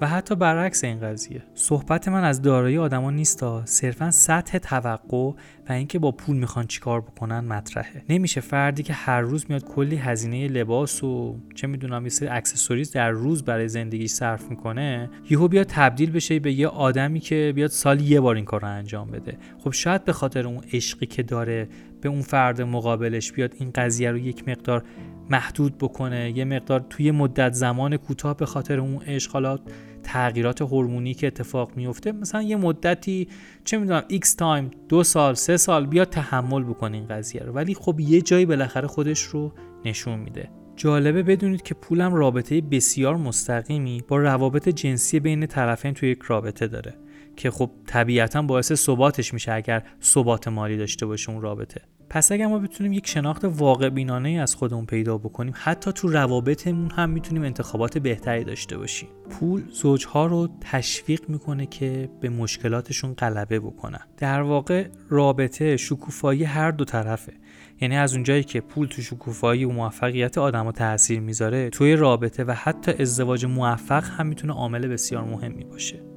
و 0.00 0.06
حتی 0.06 0.34
برعکس 0.34 0.84
این 0.84 1.00
قضیه. 1.00 1.42
صحبت 1.54 2.08
من 2.08 2.24
از 2.24 2.42
دارایی 2.42 2.78
آدما 2.78 3.10
نیستا 3.10 3.62
صرفا 3.64 4.10
سطح 4.10 4.58
توقع 4.58 5.32
و 5.68 5.72
اینکه 5.72 5.98
با 5.98 6.12
پول 6.12 6.36
می‌خوان 6.36 6.66
چیکار 6.66 7.00
بکنن 7.00 7.40
مطرحه. 7.40 8.02
نمیشه 8.08 8.40
فردی 8.40 8.82
که 8.82 8.92
هر 8.92 9.20
روز 9.20 9.46
میاد 9.48 9.64
کلی 9.64 9.96
هزینه 9.96 10.48
لباس 10.48 11.04
و 11.04 11.36
چه 11.54 11.66
می‌دونم 11.66 12.02
یه 12.02 12.08
سری 12.08 12.28
اکسسوریز 12.28 12.92
در 12.92 13.10
روز 13.10 13.44
برای 13.44 13.68
زندگی 13.68 14.08
صرف 14.08 14.50
می‌کنه 14.50 15.10
یهو 15.30 15.48
بیاد 15.48 15.66
تبدیل 15.66 16.10
بشه 16.10 16.38
به 16.38 16.52
یه 16.52 16.68
آدمی 16.68 17.20
که 17.20 17.52
بیاد 17.54 17.70
سال 17.70 18.00
یه 18.00 18.20
بار 18.20 18.36
این 18.36 18.44
کار 18.44 18.60
رو 18.60 18.68
انجام 18.68 19.10
بده. 19.10 19.38
خب 19.58 19.72
شاید 19.72 20.04
به 20.04 20.12
خاطر 20.12 20.46
اون 20.46 20.64
عشقی 20.72 21.06
که 21.06 21.22
داره 21.22 21.68
به 22.04 22.10
اون 22.10 22.22
فرد 22.22 22.62
مقابلش 22.62 23.32
بیاد 23.32 23.54
این 23.58 23.70
قضیه 23.74 24.10
رو 24.10 24.18
یک 24.18 24.48
مقدار 24.48 24.84
محدود 25.30 25.78
بکنه 25.78 26.38
یه 26.38 26.44
مقدار 26.44 26.86
توی 26.90 27.10
مدت 27.10 27.52
زمان 27.52 27.96
کوتاه 27.96 28.36
به 28.36 28.46
خاطر 28.46 28.80
اون 28.80 29.02
اشغالات 29.06 29.60
تغییرات 30.02 30.62
هورمونی 30.62 31.14
که 31.14 31.26
اتفاق 31.26 31.70
میفته 31.76 32.12
مثلا 32.12 32.42
یه 32.42 32.56
مدتی 32.56 33.28
چه 33.64 33.78
می‌دونم 33.78 34.02
x 34.12 34.28
تایم 34.28 34.70
دو 34.88 35.02
سال 35.04 35.34
سه 35.34 35.56
سال 35.56 35.86
بیا 35.86 36.04
تحمل 36.04 36.64
بکنه 36.64 36.96
این 36.96 37.06
قضیه 37.06 37.42
رو. 37.42 37.52
ولی 37.52 37.74
خب 37.74 38.00
یه 38.00 38.20
جایی 38.20 38.46
بالاخره 38.46 38.88
خودش 38.88 39.22
رو 39.22 39.52
نشون 39.84 40.18
میده. 40.18 40.48
جالبه 40.76 41.22
بدونید 41.22 41.62
که 41.62 41.74
پولم 41.74 42.14
رابطه 42.14 42.60
بسیار 42.60 43.16
مستقیمی 43.16 44.02
با 44.08 44.16
روابط 44.16 44.68
جنسی 44.68 45.20
بین 45.20 45.46
طرفین 45.46 45.94
توی 45.94 46.10
یک 46.10 46.22
رابطه 46.22 46.66
داره. 46.66 46.94
که 47.36 47.50
خب 47.50 47.70
طبیعتا 47.86 48.42
باعث 48.42 48.72
ثباتش 48.72 49.34
میشه 49.34 49.52
اگر 49.52 49.82
ثبات 50.02 50.48
مالی 50.48 50.76
داشته 50.76 51.06
باشه 51.06 51.30
اون 51.30 51.42
رابطه. 51.42 51.80
پس 52.10 52.32
اگر 52.32 52.46
ما 52.46 52.58
بتونیم 52.58 52.92
یک 52.92 53.06
شناخت 53.06 53.44
واقع 53.44 53.88
بینانه 53.88 54.30
از 54.30 54.54
خودمون 54.54 54.86
پیدا 54.86 55.18
بکنیم 55.18 55.54
حتی 55.56 55.92
تو 55.92 56.08
روابطمون 56.08 56.90
هم 56.90 57.10
می‌تونیم 57.10 57.42
انتخابات 57.42 57.98
بهتری 57.98 58.44
داشته 58.44 58.78
باشیم. 58.78 59.08
پول 59.30 59.62
زوجها 59.72 60.26
رو 60.26 60.48
تشویق 60.60 61.20
می‌کنه 61.28 61.66
که 61.66 62.10
به 62.20 62.28
مشکلاتشون 62.28 63.14
غلبه 63.14 63.60
بکنن. 63.60 64.00
در 64.16 64.42
واقع 64.42 64.88
رابطه 65.08 65.76
شکوفایی 65.76 66.44
هر 66.44 66.70
دو 66.70 66.84
طرفه. 66.84 67.32
یعنی 67.80 67.96
از 67.96 68.14
اونجایی 68.14 68.44
که 68.44 68.60
پول 68.60 68.86
تو 68.86 69.02
شکوفایی 69.02 69.64
و 69.64 69.70
موفقیت 69.70 70.38
آدم 70.38 70.70
تاثیر 70.70 71.20
می‌ذاره 71.20 71.70
توی 71.70 71.96
رابطه 71.96 72.44
و 72.44 72.50
حتی 72.50 72.92
ازدواج 72.92 73.44
موفق 73.44 74.04
هم 74.04 74.26
می‌تونه 74.26 74.52
عامل 74.52 74.88
بسیار 74.88 75.24
مهمی 75.24 75.64
باشه. 75.64 76.13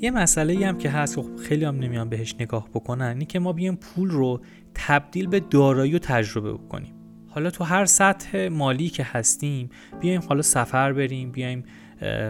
یه 0.00 0.10
مسئله 0.10 0.66
هم 0.66 0.78
که 0.78 0.90
هست 0.90 1.16
خب 1.16 1.36
خیلی 1.36 1.64
هم 1.64 1.76
نمیان 1.76 2.08
بهش 2.08 2.34
نگاه 2.40 2.68
بکنن 2.74 3.06
اینی 3.06 3.24
که 3.24 3.38
ما 3.38 3.52
بیایم 3.52 3.76
پول 3.76 4.10
رو 4.10 4.40
تبدیل 4.74 5.26
به 5.26 5.40
دارایی 5.40 5.94
و 5.94 5.98
تجربه 5.98 6.52
بکنیم. 6.52 6.94
حالا 7.28 7.50
تو 7.50 7.64
هر 7.64 7.84
سطح 7.84 8.48
مالی 8.48 8.88
که 8.88 9.02
هستیم 9.02 9.68
بیایم 10.00 10.22
حالا 10.28 10.42
سفر 10.42 10.92
بریم 10.92 11.32
بیایم 11.32 11.64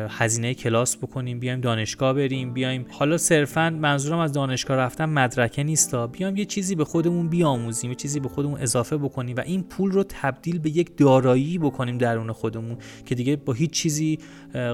هزینه 0.08 0.54
کلاس 0.54 0.96
بکنیم 0.96 1.40
بیایم 1.40 1.60
دانشگاه 1.60 2.12
بریم 2.12 2.52
بیایم. 2.52 2.86
حالا 2.90 3.18
صرفا 3.18 3.70
منظورم 3.70 4.18
از 4.18 4.32
دانشگاه 4.32 4.76
رفتن 4.76 5.04
مدرکه 5.04 5.62
نیستا 5.62 6.06
بیایم 6.06 6.36
یه 6.36 6.44
چیزی 6.44 6.74
به 6.74 6.84
خودمون 6.84 7.28
بیاموزیم 7.28 7.90
یه 7.90 7.96
چیزی 7.96 8.20
به 8.20 8.28
خودمون 8.28 8.60
اضافه 8.60 8.96
بکنیم 8.96 9.36
و 9.36 9.40
این 9.40 9.62
پول 9.62 9.90
رو 9.90 10.04
تبدیل 10.08 10.58
به 10.58 10.70
یک 10.70 10.96
دارایی 10.96 11.58
بکنیم 11.58 11.98
درون 11.98 12.32
خودمون 12.32 12.78
که 13.06 13.14
دیگه 13.14 13.36
با 13.36 13.52
هیچ 13.52 13.70
چیزی 13.70 14.18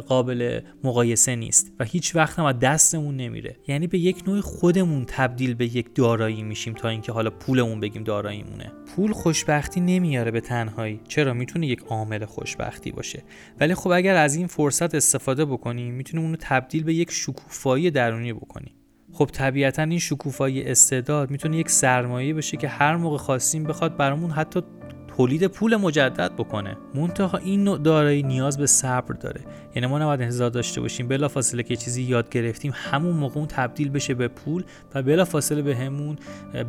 قابل 0.06 0.60
مقایسه 0.84 1.36
نیست 1.36 1.72
و 1.78 1.84
هیچ 1.84 2.16
وقت 2.16 2.38
هم 2.38 2.44
از 2.44 2.58
دستمون 2.58 3.16
نمیره. 3.16 3.56
یعنی 3.68 3.86
به 3.86 3.98
یک 3.98 4.22
نوع 4.26 4.40
خودمون 4.40 5.04
تبدیل 5.08 5.54
به 5.54 5.76
یک 5.76 5.94
دارایی 5.94 6.42
میشیم 6.42 6.74
تا 6.74 6.88
اینکه 6.88 7.12
حالا 7.12 7.30
پولمون 7.30 7.80
بگیم 7.80 8.04
داراییمونه. 8.04 8.72
پول 8.96 9.12
خوشبختی 9.12 9.80
نمیاره 9.80 10.30
به 10.30 10.40
تنهایی. 10.40 11.00
چرا؟ 11.08 11.34
می‌تونه 11.34 11.66
یک 11.66 11.80
عامل 11.88 12.24
خوشبختی 12.24 12.90
باشه. 12.90 13.22
ولی 13.60 13.74
خب 13.74 13.90
اگر 13.90 14.16
از 14.16 14.34
این 14.34 14.46
فرصت 14.46 14.83
استفاده 14.92 15.44
بکنیم 15.44 15.94
می‌تونیم 15.94 16.26
اونو 16.26 16.36
تبدیل 16.40 16.84
به 16.84 16.94
یک 16.94 17.10
شکوفایی 17.10 17.90
درونی 17.90 18.32
بکنیم 18.32 18.74
خب 19.12 19.30
طبیعتا 19.32 19.82
این 19.82 19.98
شکوفایی 19.98 20.62
استعداد 20.62 21.30
می‌تونه 21.30 21.56
یک 21.56 21.70
سرمایه 21.70 22.34
بشه 22.34 22.56
که 22.56 22.68
هر 22.68 22.96
موقع 22.96 23.16
خواستیم 23.16 23.64
بخواد 23.64 23.96
برامون 23.96 24.30
حتی 24.30 24.62
تولید 25.16 25.46
پول 25.46 25.76
مجدد 25.76 26.32
بکنه. 26.32 26.76
منتها 26.94 27.38
این 27.38 27.64
نوع 27.64 27.78
دارایی 27.78 28.22
نیاز 28.22 28.58
به 28.58 28.66
صبر 28.66 29.14
داره. 29.14 29.40
یعنی 29.74 29.86
ما 29.86 29.98
نباید 29.98 30.22
انتظار 30.22 30.50
داشته 30.50 30.80
باشیم 30.80 31.08
بلافاصله 31.08 31.62
که 31.62 31.76
چیزی 31.76 32.02
یاد 32.02 32.30
گرفتیم 32.30 32.72
همون 32.74 33.16
موقع 33.16 33.38
اون 33.38 33.46
تبدیل 33.46 33.90
بشه 33.90 34.14
به 34.14 34.28
پول 34.28 34.64
و 34.94 35.02
بلافاصله 35.02 35.74
همون 35.74 36.16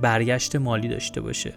برگشت 0.01 0.55
مالی 0.55 0.88
داشته 0.88 1.22
باشه. 1.22 1.53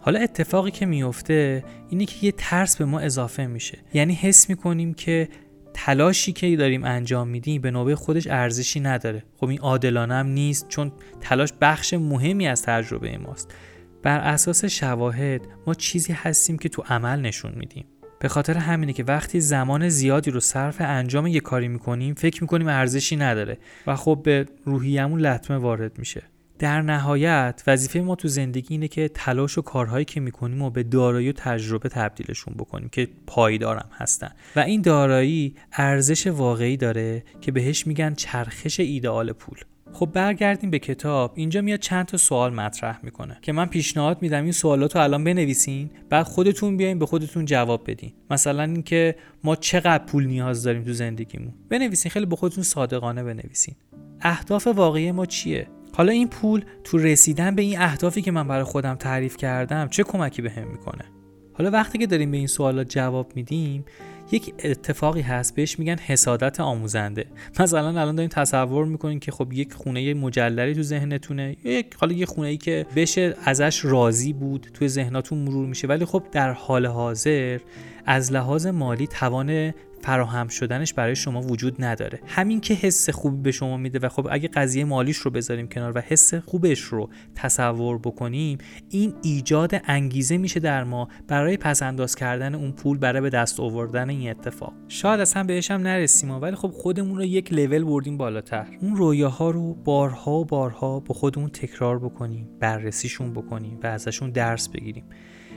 حالا 0.00 0.20
اتفاقی 0.20 0.70
که 0.70 0.86
میفته 0.86 1.64
اینه 1.88 2.04
که 2.04 2.26
یه 2.26 2.32
ترس 2.32 2.76
به 2.76 2.84
ما 2.84 3.00
اضافه 3.00 3.46
میشه. 3.46 3.78
یعنی 3.94 4.14
حس 4.14 4.50
می‌کنیم 4.50 4.94
که 4.94 5.28
تلاشی 5.74 6.32
که 6.32 6.56
داریم 6.56 6.84
انجام 6.84 7.28
میدیم 7.28 7.62
به 7.62 7.70
نوبه 7.70 7.96
خودش 7.96 8.26
ارزشی 8.26 8.80
نداره. 8.80 9.24
خب 9.36 9.48
این 9.48 9.58
عادلانه 9.58 10.14
هم 10.14 10.26
نیست 10.26 10.68
چون 10.68 10.92
تلاش 11.20 11.52
بخش 11.60 11.94
مهمی 11.94 12.46
از 12.46 12.62
تجربه 12.62 13.18
ماست. 13.18 13.54
بر 14.02 14.18
اساس 14.18 14.64
شواهد 14.64 15.40
ما 15.66 15.74
چیزی 15.74 16.12
هستیم 16.12 16.58
که 16.58 16.68
تو 16.68 16.82
عمل 16.88 17.20
نشون 17.20 17.52
میدیم. 17.56 17.84
به 18.20 18.28
خاطر 18.28 18.54
همینه 18.54 18.92
که 18.92 19.04
وقتی 19.04 19.40
زمان 19.40 19.88
زیادی 19.88 20.30
رو 20.30 20.40
صرف 20.40 20.76
انجام 20.80 21.26
یه 21.26 21.40
کاری 21.40 21.68
می‌کنیم 21.68 22.14
فکر 22.14 22.42
می‌کنیم 22.42 22.68
ارزشی 22.68 23.16
نداره 23.16 23.58
و 23.86 23.96
خب 23.96 24.20
به 24.24 24.46
روحیمون 24.64 25.20
لطمه 25.20 25.56
وارد 25.56 25.98
میشه. 25.98 26.22
در 26.60 26.82
نهایت 26.82 27.62
وظیفه 27.66 28.00
ما 28.00 28.14
تو 28.14 28.28
زندگی 28.28 28.74
اینه 28.74 28.88
که 28.88 29.08
تلاش 29.08 29.58
و 29.58 29.62
کارهایی 29.62 30.04
که 30.04 30.20
می‌کنیم 30.20 30.62
و 30.62 30.70
به 30.70 30.82
دارایی 30.82 31.28
و 31.28 31.32
تجربه 31.32 31.88
تبدیلشون 31.88 32.54
بکنیم 32.54 32.88
که 32.88 33.08
پایدارم 33.26 33.90
هستن. 33.92 34.30
و 34.56 34.60
این 34.60 34.82
دارایی 34.82 35.54
ارزش 35.72 36.26
واقعی 36.26 36.76
داره 36.76 37.24
که 37.40 37.52
بهش 37.52 37.86
میگن 37.86 38.14
چرخش 38.14 38.80
ایدئال 38.80 39.32
پول. 39.32 39.58
خب 39.92 40.06
برگردیم 40.06 40.70
به 40.70 40.78
کتاب. 40.78 41.32
اینجا 41.34 41.60
میاد 41.60 41.78
چند 41.78 42.06
تا 42.06 42.16
سوال 42.16 42.54
مطرح 42.54 42.98
می‌کنه 43.02 43.38
که 43.42 43.52
من 43.52 43.66
پیشنهاد 43.66 44.22
میدم 44.22 44.42
این 44.42 44.52
سوالات 44.52 44.96
رو 44.96 45.02
الان 45.02 45.24
بنویسین 45.24 45.90
بعد 46.10 46.26
خودتون 46.26 46.76
بیاین 46.76 46.98
به 46.98 47.06
خودتون 47.06 47.44
جواب 47.44 47.90
بدین. 47.90 48.12
مثلا 48.30 48.62
اینکه 48.62 49.16
ما 49.44 49.56
چقدر 49.56 50.04
پول 50.04 50.26
نیاز 50.26 50.62
داریم 50.62 50.84
تو 50.84 50.92
زندگیمون. 50.92 51.54
بنویسین 51.68 52.10
خیلی 52.10 52.26
به 52.26 52.36
خودتون 52.36 52.64
صادقانه 52.64 53.22
بنویسین. 53.22 53.74
اهداف 54.20 54.66
واقعی 54.66 55.12
ما 55.12 55.26
چیه؟ 55.26 55.66
حالا 55.92 56.12
این 56.12 56.28
پول 56.28 56.64
تو 56.84 56.98
رسیدن 56.98 57.54
به 57.54 57.62
این 57.62 57.80
اهدافی 57.80 58.22
که 58.22 58.30
من 58.30 58.48
برای 58.48 58.64
خودم 58.64 58.94
تعریف 58.94 59.36
کردم 59.36 59.88
چه 59.88 60.02
کمکی 60.02 60.42
بهم 60.42 60.64
به 60.64 60.70
می‌کنه؟ 60.70 61.04
حالا 61.52 61.70
وقتی 61.70 61.98
که 61.98 62.06
داریم 62.06 62.30
به 62.30 62.36
این 62.36 62.46
سوالات 62.46 62.88
جواب 62.88 63.32
میدیم 63.34 63.84
یک 64.32 64.54
اتفاقی 64.64 65.20
هست 65.20 65.54
بهش 65.54 65.78
میگن 65.78 65.96
حسادت 65.96 66.60
آموزنده. 66.60 67.26
مثلا 67.60 67.88
الان 67.88 68.14
دارین 68.14 68.28
تصور 68.28 68.84
می‌کنین 68.84 69.20
که 69.20 69.32
خب 69.32 69.52
یک 69.52 69.72
خونه 69.72 70.14
مجللی 70.14 70.74
تو 70.74 70.82
ذهنتونه 70.82 71.56
یک 71.64 71.94
حالا 71.98 72.12
یه 72.12 72.26
خونه 72.26 72.48
ای 72.48 72.56
که 72.56 72.86
بشه 72.96 73.36
ازش 73.44 73.84
راضی 73.84 74.32
بود 74.32 74.66
توی 74.74 74.88
ذهناتون 74.88 75.38
مرور 75.38 75.66
میشه. 75.66 75.88
ولی 75.88 76.04
خب 76.04 76.22
در 76.32 76.52
حال 76.52 76.86
حاضر 76.86 77.60
از 78.06 78.32
لحاظ 78.32 78.66
مالی 78.66 79.06
توان 79.06 79.74
فراهم 80.02 80.48
شدنش 80.48 80.94
برای 80.94 81.16
شما 81.16 81.40
وجود 81.40 81.84
نداره. 81.84 82.20
همین 82.26 82.60
که 82.60 82.74
حس 82.74 83.10
خوبی 83.10 83.42
به 83.42 83.52
شما 83.52 83.76
میده 83.76 83.98
و 83.98 84.08
خب 84.08 84.28
اگه 84.30 84.48
قضیه 84.48 84.84
مالیش 84.84 85.16
رو 85.16 85.30
بذاریم 85.30 85.68
کنار 85.68 85.92
و 85.96 86.00
حس 86.00 86.34
خوبش 86.34 86.80
رو 86.80 87.10
تصور 87.34 87.98
بکنیم 87.98 88.58
این 88.88 89.14
ایجاد 89.22 89.80
انگیزه 89.84 90.36
میشه 90.36 90.60
در 90.60 90.84
ما 90.84 91.08
برای 91.28 91.56
پس 91.56 91.82
انداز 91.82 92.14
کردن 92.14 92.54
اون 92.54 92.72
پول 92.72 92.98
برای 92.98 93.20
به 93.20 93.30
دست 93.30 93.60
آوردن 93.60 94.10
این 94.10 94.30
اتفاق. 94.30 94.72
شاید 94.88 95.20
اصلا 95.20 95.44
بهش 95.44 95.70
هم 95.70 95.80
نرسیم 95.80 96.30
ولی 96.30 96.56
خب 96.56 96.68
خودمون 96.68 97.16
رو 97.16 97.24
یک 97.24 97.52
لول 97.52 97.84
بردیم 97.84 98.16
بالاتر. 98.16 98.66
اون 98.80 98.96
رویاها 98.96 99.50
رو 99.50 99.74
بارها 99.74 100.32
و 100.32 100.44
بارها 100.44 101.00
با 101.00 101.14
خودمون 101.14 101.50
تکرار 101.50 101.98
بکنیم 101.98 102.48
بررسیشون 102.60 103.32
بکنیم 103.32 103.78
و 103.82 103.86
ازشون 103.86 104.30
درس 104.30 104.68
بگیریم. 104.68 105.04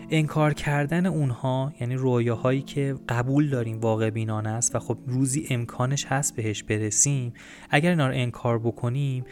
انکار 0.09 0.53
کردن 0.53 1.05
اونها 1.05 1.73
یعنی 1.81 1.95
رویاهایی 1.95 2.61
که 2.61 2.95
قبول 3.09 3.49
داریم 3.49 3.79
واقع 3.79 4.09
بینانه 4.09 4.49
است 4.49 4.75
و 4.75 4.79
خب 4.79 4.97
روزی 5.07 5.47
امکانش 5.49 6.05
هست 6.05 6.35
بهش 6.35 6.63
برسیم 6.63 7.33
اگر 7.69 7.89
اینا 7.89 8.07
رو 8.07 8.13
انکار 8.15 8.59
بکنیم 8.59 9.25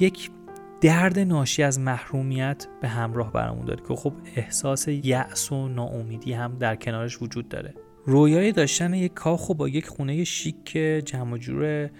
یک 0.00 0.30
درد 0.80 1.18
ناشی 1.18 1.62
از 1.62 1.78
محرومیت 1.78 2.66
به 2.80 2.88
همراه 2.88 3.32
برامون 3.32 3.64
داره 3.64 3.82
که 3.88 3.94
خب 3.94 4.12
احساس 4.36 4.88
یأس 4.88 5.52
و 5.52 5.68
ناامیدی 5.68 6.32
هم 6.32 6.58
در 6.58 6.76
کنارش 6.76 7.22
وجود 7.22 7.48
داره. 7.48 7.74
رویای 8.06 8.52
داشتن 8.52 8.94
یک 8.94 9.14
کاخ 9.14 9.50
و 9.50 9.54
با 9.54 9.68
یک 9.68 9.86
خونه 9.86 10.24
شیک 10.24 10.76
جمع 11.04 11.38
جور 11.38 11.90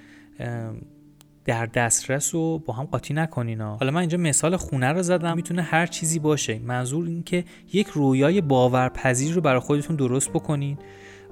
در 1.45 1.67
دسترس 1.67 2.35
و 2.35 2.59
با 2.59 2.73
هم 2.73 2.85
قاطی 2.85 3.15
نکنین 3.15 3.61
حالا 3.61 3.91
من 3.91 4.01
اینجا 4.01 4.19
مثال 4.19 4.57
خونه 4.57 4.93
رو 4.93 5.03
زدم. 5.03 5.37
می‌تونه 5.37 5.63
هر 5.63 5.87
چیزی 5.87 6.19
باشه. 6.19 6.59
منظور 6.59 7.07
این 7.07 7.23
که 7.23 7.45
یک 7.73 7.89
رویای 7.89 8.41
باورپذیر 8.41 9.35
رو 9.35 9.41
برای 9.41 9.61
خودتون 9.61 9.97
درست 9.97 10.31
بکنین 10.31 10.79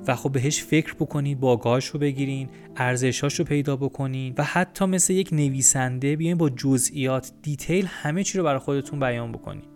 و 0.06 0.16
خب 0.16 0.32
بهش 0.32 0.62
فکر 0.62 0.94
بکنید 0.94 1.40
باگاش 1.40 1.86
رو 1.86 2.00
بگیرین 2.00 2.48
ارزشاش 2.76 3.38
رو 3.38 3.44
پیدا 3.44 3.76
بکنین 3.76 4.34
و 4.38 4.44
حتی 4.44 4.84
مثل 4.84 5.12
یک 5.12 5.28
نویسنده 5.32 6.16
بیاین 6.16 6.36
با 6.36 6.50
جزئیات 6.50 7.32
دیتیل 7.42 7.86
همه 7.88 8.24
چی 8.24 8.38
رو 8.38 8.44
برای 8.44 8.58
خودتون 8.58 9.00
بیان 9.00 9.32
بکنین. 9.32 9.69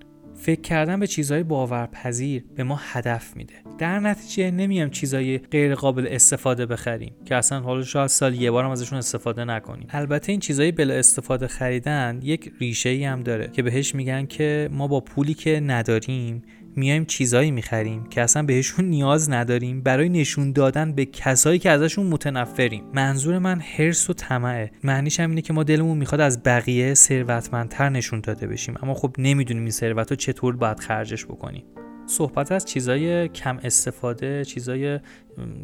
فکر 0.44 0.60
کردن 0.60 1.00
به 1.00 1.06
چیزهای 1.06 1.42
باورپذیر 1.42 2.44
به 2.56 2.64
ما 2.64 2.80
هدف 2.82 3.36
میده. 3.36 3.54
در 3.78 4.00
نتیجه 4.00 4.50
نمیم 4.50 4.90
چیزهای 4.90 5.38
غیر 5.38 5.74
قابل 5.74 6.06
استفاده 6.10 6.66
بخریم 6.66 7.12
که 7.24 7.34
اصلا 7.34 7.60
حالا 7.60 7.82
شاید 7.82 8.06
سال 8.06 8.34
یه 8.34 8.50
بارم 8.50 8.70
ازشون 8.70 8.98
استفاده 8.98 9.44
نکنیم. 9.44 9.86
البته 9.90 10.32
این 10.32 10.40
چیزهای 10.40 10.72
بلا 10.72 10.94
استفاده 10.94 11.46
خریدن 11.46 12.20
یک 12.22 12.52
ریشه 12.60 12.88
ای 12.88 13.04
هم 13.04 13.22
داره 13.22 13.50
که 13.52 13.62
بهش 13.62 13.94
میگن 13.94 14.26
که 14.26 14.68
ما 14.72 14.88
با 14.88 15.00
پولی 15.00 15.34
که 15.34 15.60
نداریم 15.60 16.42
میایم 16.76 17.04
چیزایی 17.04 17.50
می‌خریم 17.50 18.04
که 18.04 18.22
اصلا 18.22 18.42
بهشون 18.42 18.84
نیاز 18.84 19.30
نداریم. 19.30 19.80
برای 19.80 20.08
نشون 20.08 20.52
دادن 20.52 20.92
به 20.92 21.04
کسایی 21.04 21.58
که 21.58 21.70
ازشون 21.70 22.06
متنفریم. 22.06 22.84
منظور 22.94 23.38
من 23.38 23.60
هرس 23.60 24.10
و 24.10 24.12
طمعه. 24.12 24.70
معنیش 24.84 25.20
هم 25.20 25.30
اینه 25.30 25.42
که 25.42 25.52
ما 25.52 25.62
دلمون 25.62 25.98
می‌خواد 25.98 26.20
از 26.20 26.42
بقیه 26.42 26.94
ثروتمندتر 26.94 27.88
نشون 27.88 28.20
داده 28.20 28.46
بشیم. 28.46 28.74
اما 28.82 28.94
خب 28.94 29.14
نمی‌دونیم 29.18 29.62
این 29.62 29.72
ثروت 29.72 30.10
رو 30.10 30.16
چطور 30.16 30.56
باید 30.56 30.80
خرجش 30.80 31.24
بکنیم. 31.24 31.64
صحبت 32.06 32.52
از 32.52 32.64
چیزای 32.64 33.28
کم 33.28 33.58
استفاده 33.62 34.44
چیزای 34.44 35.00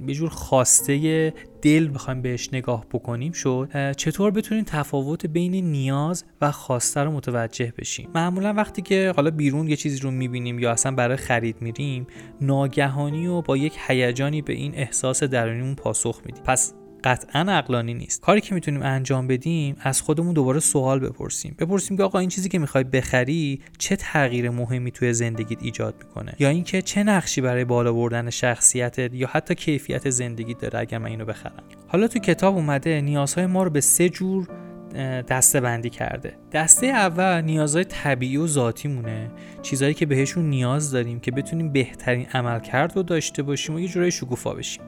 یه 0.07 0.15
جور 0.15 0.29
خواسته 0.29 1.35
دل 1.63 1.95
بخوایم 1.95 2.23
بهش 2.23 2.49
نگاه 2.53 2.87
بکنیم 2.93 3.33
شد. 3.33 3.93
چطور 3.97 4.31
بتونیم 4.31 4.65
تفاوت 4.65 5.27
بین 5.27 5.55
نیاز 5.55 6.25
و 6.41 6.53
خواسته 6.53 7.01
رو 7.01 7.13
متوجه 7.13 7.73
بشیم؟ 7.79 8.11
معمولا 8.15 8.53
وقتی 8.53 8.83
که 8.83 9.13
حالا 9.17 9.31
بیرون 9.31 9.69
یه 9.69 9.77
چیزی 9.77 9.99
رو 9.99 10.11
می‌بینیم 10.11 10.59
یا 10.59 10.73
اصلا 10.73 10.93
برای 10.93 11.17
خرید 11.17 11.57
میریم 11.61 12.07
ناگهانی 12.41 13.27
و 13.27 13.43
با 13.43 13.57
یک 13.57 13.79
هیجانی 13.87 14.43
به 14.43 14.53
این 14.53 14.75
احساس 14.75 15.23
درونیمون 15.23 15.75
پاسخ 15.75 16.21
میدیم. 16.27 16.43
پس 16.43 16.75
قطعا 17.05 17.41
عقلانی 17.41 17.95
نیست. 17.95 18.21
کاری 18.21 18.41
که 18.41 18.55
می‌تونیم 18.55 18.83
انجام 18.83 19.27
بدیم 19.27 19.77
از 19.81 20.03
خودمون 20.03 20.35
دوباره 20.35 20.61
سوال 20.61 20.99
بپرسیم. 20.99 21.57
بپرسیم 21.59 21.97
که 21.97 22.03
آقا 22.03 22.19
این 22.19 22.29
چیزی 22.29 22.49
که 22.49 22.59
می‌خوای 22.59 22.85
بخری 22.85 23.61
چه 23.79 23.97
تغییر 23.97 24.51
مهمی 24.51 24.91
توی 24.91 25.13
زندگیت 25.13 25.63
ایجاد 25.63 25.95
می‌کنه؟ 25.99 26.35
یا 26.39 26.49
اینکه 26.49 26.83
چه 26.83 27.03
نقشی 27.03 27.41
برای 27.41 27.65
بالا 27.65 27.93
بردن 27.93 28.31
شخصیتت 28.31 29.15
یا 29.15 29.29
حتی 29.33 29.55
کیفیت 29.55 30.11
زندگیت 30.11 30.59
داره 30.59 30.79
اگر 30.79 30.99
من 30.99 31.07
اینو 31.07 31.25
بخرم؟ 31.25 31.63
حالا 31.89 32.09
تو 32.09 32.19
کتاب 32.19 32.57
اومده 32.57 33.01
نیازهای 33.01 33.47
ما 33.47 33.63
رو 33.63 33.71
به 33.71 33.81
سه 33.81 34.09
جور 34.09 34.49
دسته 35.29 35.61
بندی 35.61 35.91
کرده. 35.91 36.37
دسته 36.53 36.87
اول 36.87 37.41
نیازهای 37.41 37.85
طبیعی 37.85 38.37
و 38.37 38.47
ذاتی 38.47 38.89
مونه 38.89 39.31
چیزهایی 39.63 39.95
که 39.95 40.07
بهشون 40.07 40.51
نیاز 40.51 40.91
داریم 40.91 41.21
که 41.21 41.31
بتونیم 41.31 41.73
بهترین 41.73 42.27
عملکرد 42.27 42.97
رو 42.97 43.03
داشته 43.03 43.43
باشیم 43.43 43.75
و 43.75 43.81
یه 43.81 43.89
جورای 43.89 44.11
شکوفا 44.11 44.55
بشیم. 44.55 44.83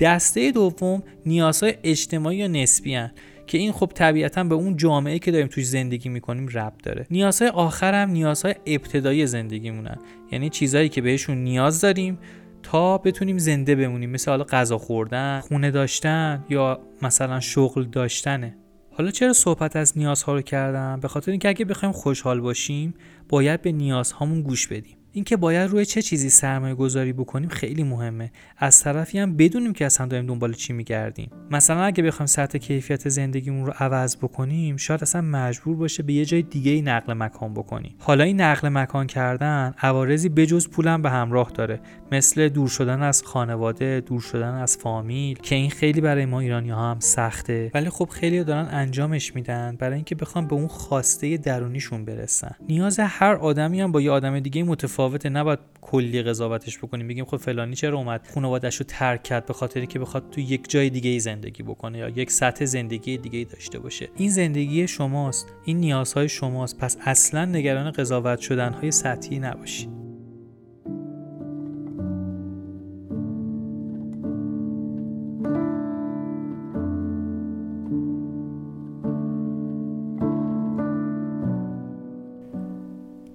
دسته 0.00 0.50
دوم 0.50 1.02
نیازهای 1.26 1.74
اجتماعی 1.84 2.36
یا 2.36 2.46
نسبی 2.46 2.94
هن. 2.94 3.10
که 3.46 3.58
این 3.58 3.72
خب 3.72 3.92
طبیعتا 3.94 4.44
به 4.44 4.54
اون 4.54 4.76
جامعه 4.76 5.18
که 5.18 5.30
داریم 5.30 5.46
توش 5.46 5.66
زندگی 5.66 6.08
می‌کنیم 6.08 6.48
ربط 6.48 6.82
داره. 6.82 7.06
نیازهای 7.10 7.50
آخر 7.50 8.02
هم 8.02 8.10
نیازهای 8.10 8.54
ابتدایی 8.66 9.26
زندگیمونن 9.26 9.98
یعنی 10.32 10.50
چیزهایی 10.50 10.88
که 10.88 11.00
بهشون 11.00 11.36
نیاز 11.38 11.80
داریم 11.80 12.18
تا 12.62 12.98
بتونیم 12.98 13.38
زنده 13.38 13.74
بمونیم. 13.74 14.10
مثل 14.10 14.36
غذا 14.36 14.78
خوردن 14.78 15.40
خونه 15.40 15.70
داشتن 15.70 16.44
یا 16.48 16.80
مثلا 17.02 17.40
شغل 17.40 17.84
داشتنه. 17.84 18.56
حالا 18.92 19.10
چرا 19.10 19.32
صحبت 19.32 19.76
از 19.76 19.98
نیازها 19.98 20.34
رو 20.34 20.42
کردم؟ 20.42 21.00
به 21.00 21.08
خاطر 21.08 21.30
اینکه 21.30 21.48
اگه 21.48 21.64
بخوایم 21.64 21.92
خوشحال 21.92 22.40
باشیم 22.40 22.94
باید 23.28 23.62
به 23.62 23.72
نیازهامون 23.72 24.42
گوش 24.42 24.68
بدیم. 24.68 24.96
اینکه 25.16 25.36
باید 25.36 25.70
روی 25.70 25.84
چه 25.86 26.02
چیزی 26.02 26.30
سرمایه 26.30 26.74
گذاری 26.74 27.12
بکنیم 27.12 27.48
خیلی 27.48 27.82
مهمه. 27.82 28.32
از 28.58 28.80
طرفی 28.80 29.18
هم 29.18 29.36
بدونیم 29.36 29.72
که 29.72 29.86
اصلا 29.86 30.06
داریم 30.06 30.26
دنبال 30.26 30.52
چی 30.52 30.72
میگردیم. 30.72 31.30
مثلا 31.50 31.82
اگه 31.82 32.02
بخوایم 32.02 32.26
سطح 32.26 32.58
کیفیت 32.58 33.08
زندگیمون 33.08 33.66
رو 33.66 33.72
عوض 33.78 34.16
بکنیم 34.16 34.76
شاید 34.76 35.02
اصلا 35.02 35.20
مجبور 35.20 35.76
باشه 35.76 36.02
به 36.02 36.12
یه 36.12 36.24
جای 36.24 36.42
دیگه 36.42 36.72
ای 36.72 36.82
نقل 36.82 37.12
مکان 37.12 37.54
بکنیم. 37.54 37.94
حالا 37.98 38.24
این 38.24 38.40
نقل 38.40 38.68
مکان 38.68 39.06
کردن 39.06 39.74
عوارضی 39.78 40.28
بجز 40.28 40.68
پولم 40.68 41.02
به 41.02 41.10
همراه 41.10 41.50
داره. 41.54 41.80
مثل 42.12 42.48
دور 42.48 42.68
شدن 42.68 43.02
از 43.02 43.22
خانواده 43.22 44.00
دور 44.00 44.20
شدن 44.20 44.54
از 44.54 44.76
فامیل 44.76 45.38
که 45.38 45.54
این 45.54 45.70
خیلی 45.70 46.00
برای 46.00 46.26
ما 46.26 46.40
ایرانی 46.40 46.70
ها 46.70 46.90
هم 46.90 47.00
سخته. 47.00 47.70
ولی 47.74 47.90
خب 47.90 48.08
خیلی 48.08 48.44
دارن 48.44 48.68
انجامش 48.70 49.34
میدن 49.34 49.76
برای 49.78 49.94
اینکه 49.94 50.14
بخوام 50.14 50.46
به 50.46 50.54
اون 50.54 50.68
خواسته 50.68 51.36
درونیشون 51.36 52.04
برسن. 52.04 52.54
نیاز 52.68 53.00
هر 53.00 53.34
آدمی 53.34 53.80
هم 53.80 53.92
با 53.92 54.00
یه 54.00 54.10
آدم 54.10 54.40
دیگه 54.40 54.62
متفاوت 54.62 55.03
متفاوته. 55.04 55.28
نباید 55.28 55.58
کلی 55.80 56.22
قضاوتش 56.22 56.78
بکنیم. 56.78 57.08
بگیم 57.08 57.24
خب 57.24 57.36
فلانی 57.36 57.74
چرا 57.74 57.98
اومد؟ 57.98 58.28
خانواده‌اش 58.34 58.76
رو 58.76 58.86
ترک 58.88 59.22
کرد 59.22 59.46
به 59.46 59.54
خاطری 59.54 59.86
که 59.86 59.98
بخواد 59.98 60.30
تو 60.30 60.40
یک 60.40 60.70
جای 60.70 60.90
دیگه 60.90 61.10
ای 61.10 61.20
زندگی 61.20 61.62
بکنه 61.62 61.98
یا 61.98 62.08
یک 62.08 62.30
سطح 62.30 62.64
زندگی 62.64 63.18
دیگه 63.18 63.38
ای 63.38 63.44
داشته 63.44 63.78
باشه. 63.78 64.08
این 64.16 64.30
زندگی 64.30 64.88
شماست. 64.88 65.46
این 65.64 65.76
نیازهای 65.76 66.28
شماست. 66.28 66.78
پس 66.78 66.96
اصلا 67.00 67.44
نگران 67.44 67.90
قضاوت 67.90 68.40
شدن 68.40 68.90
سطحی 68.90 69.38
نباشید. 69.38 70.03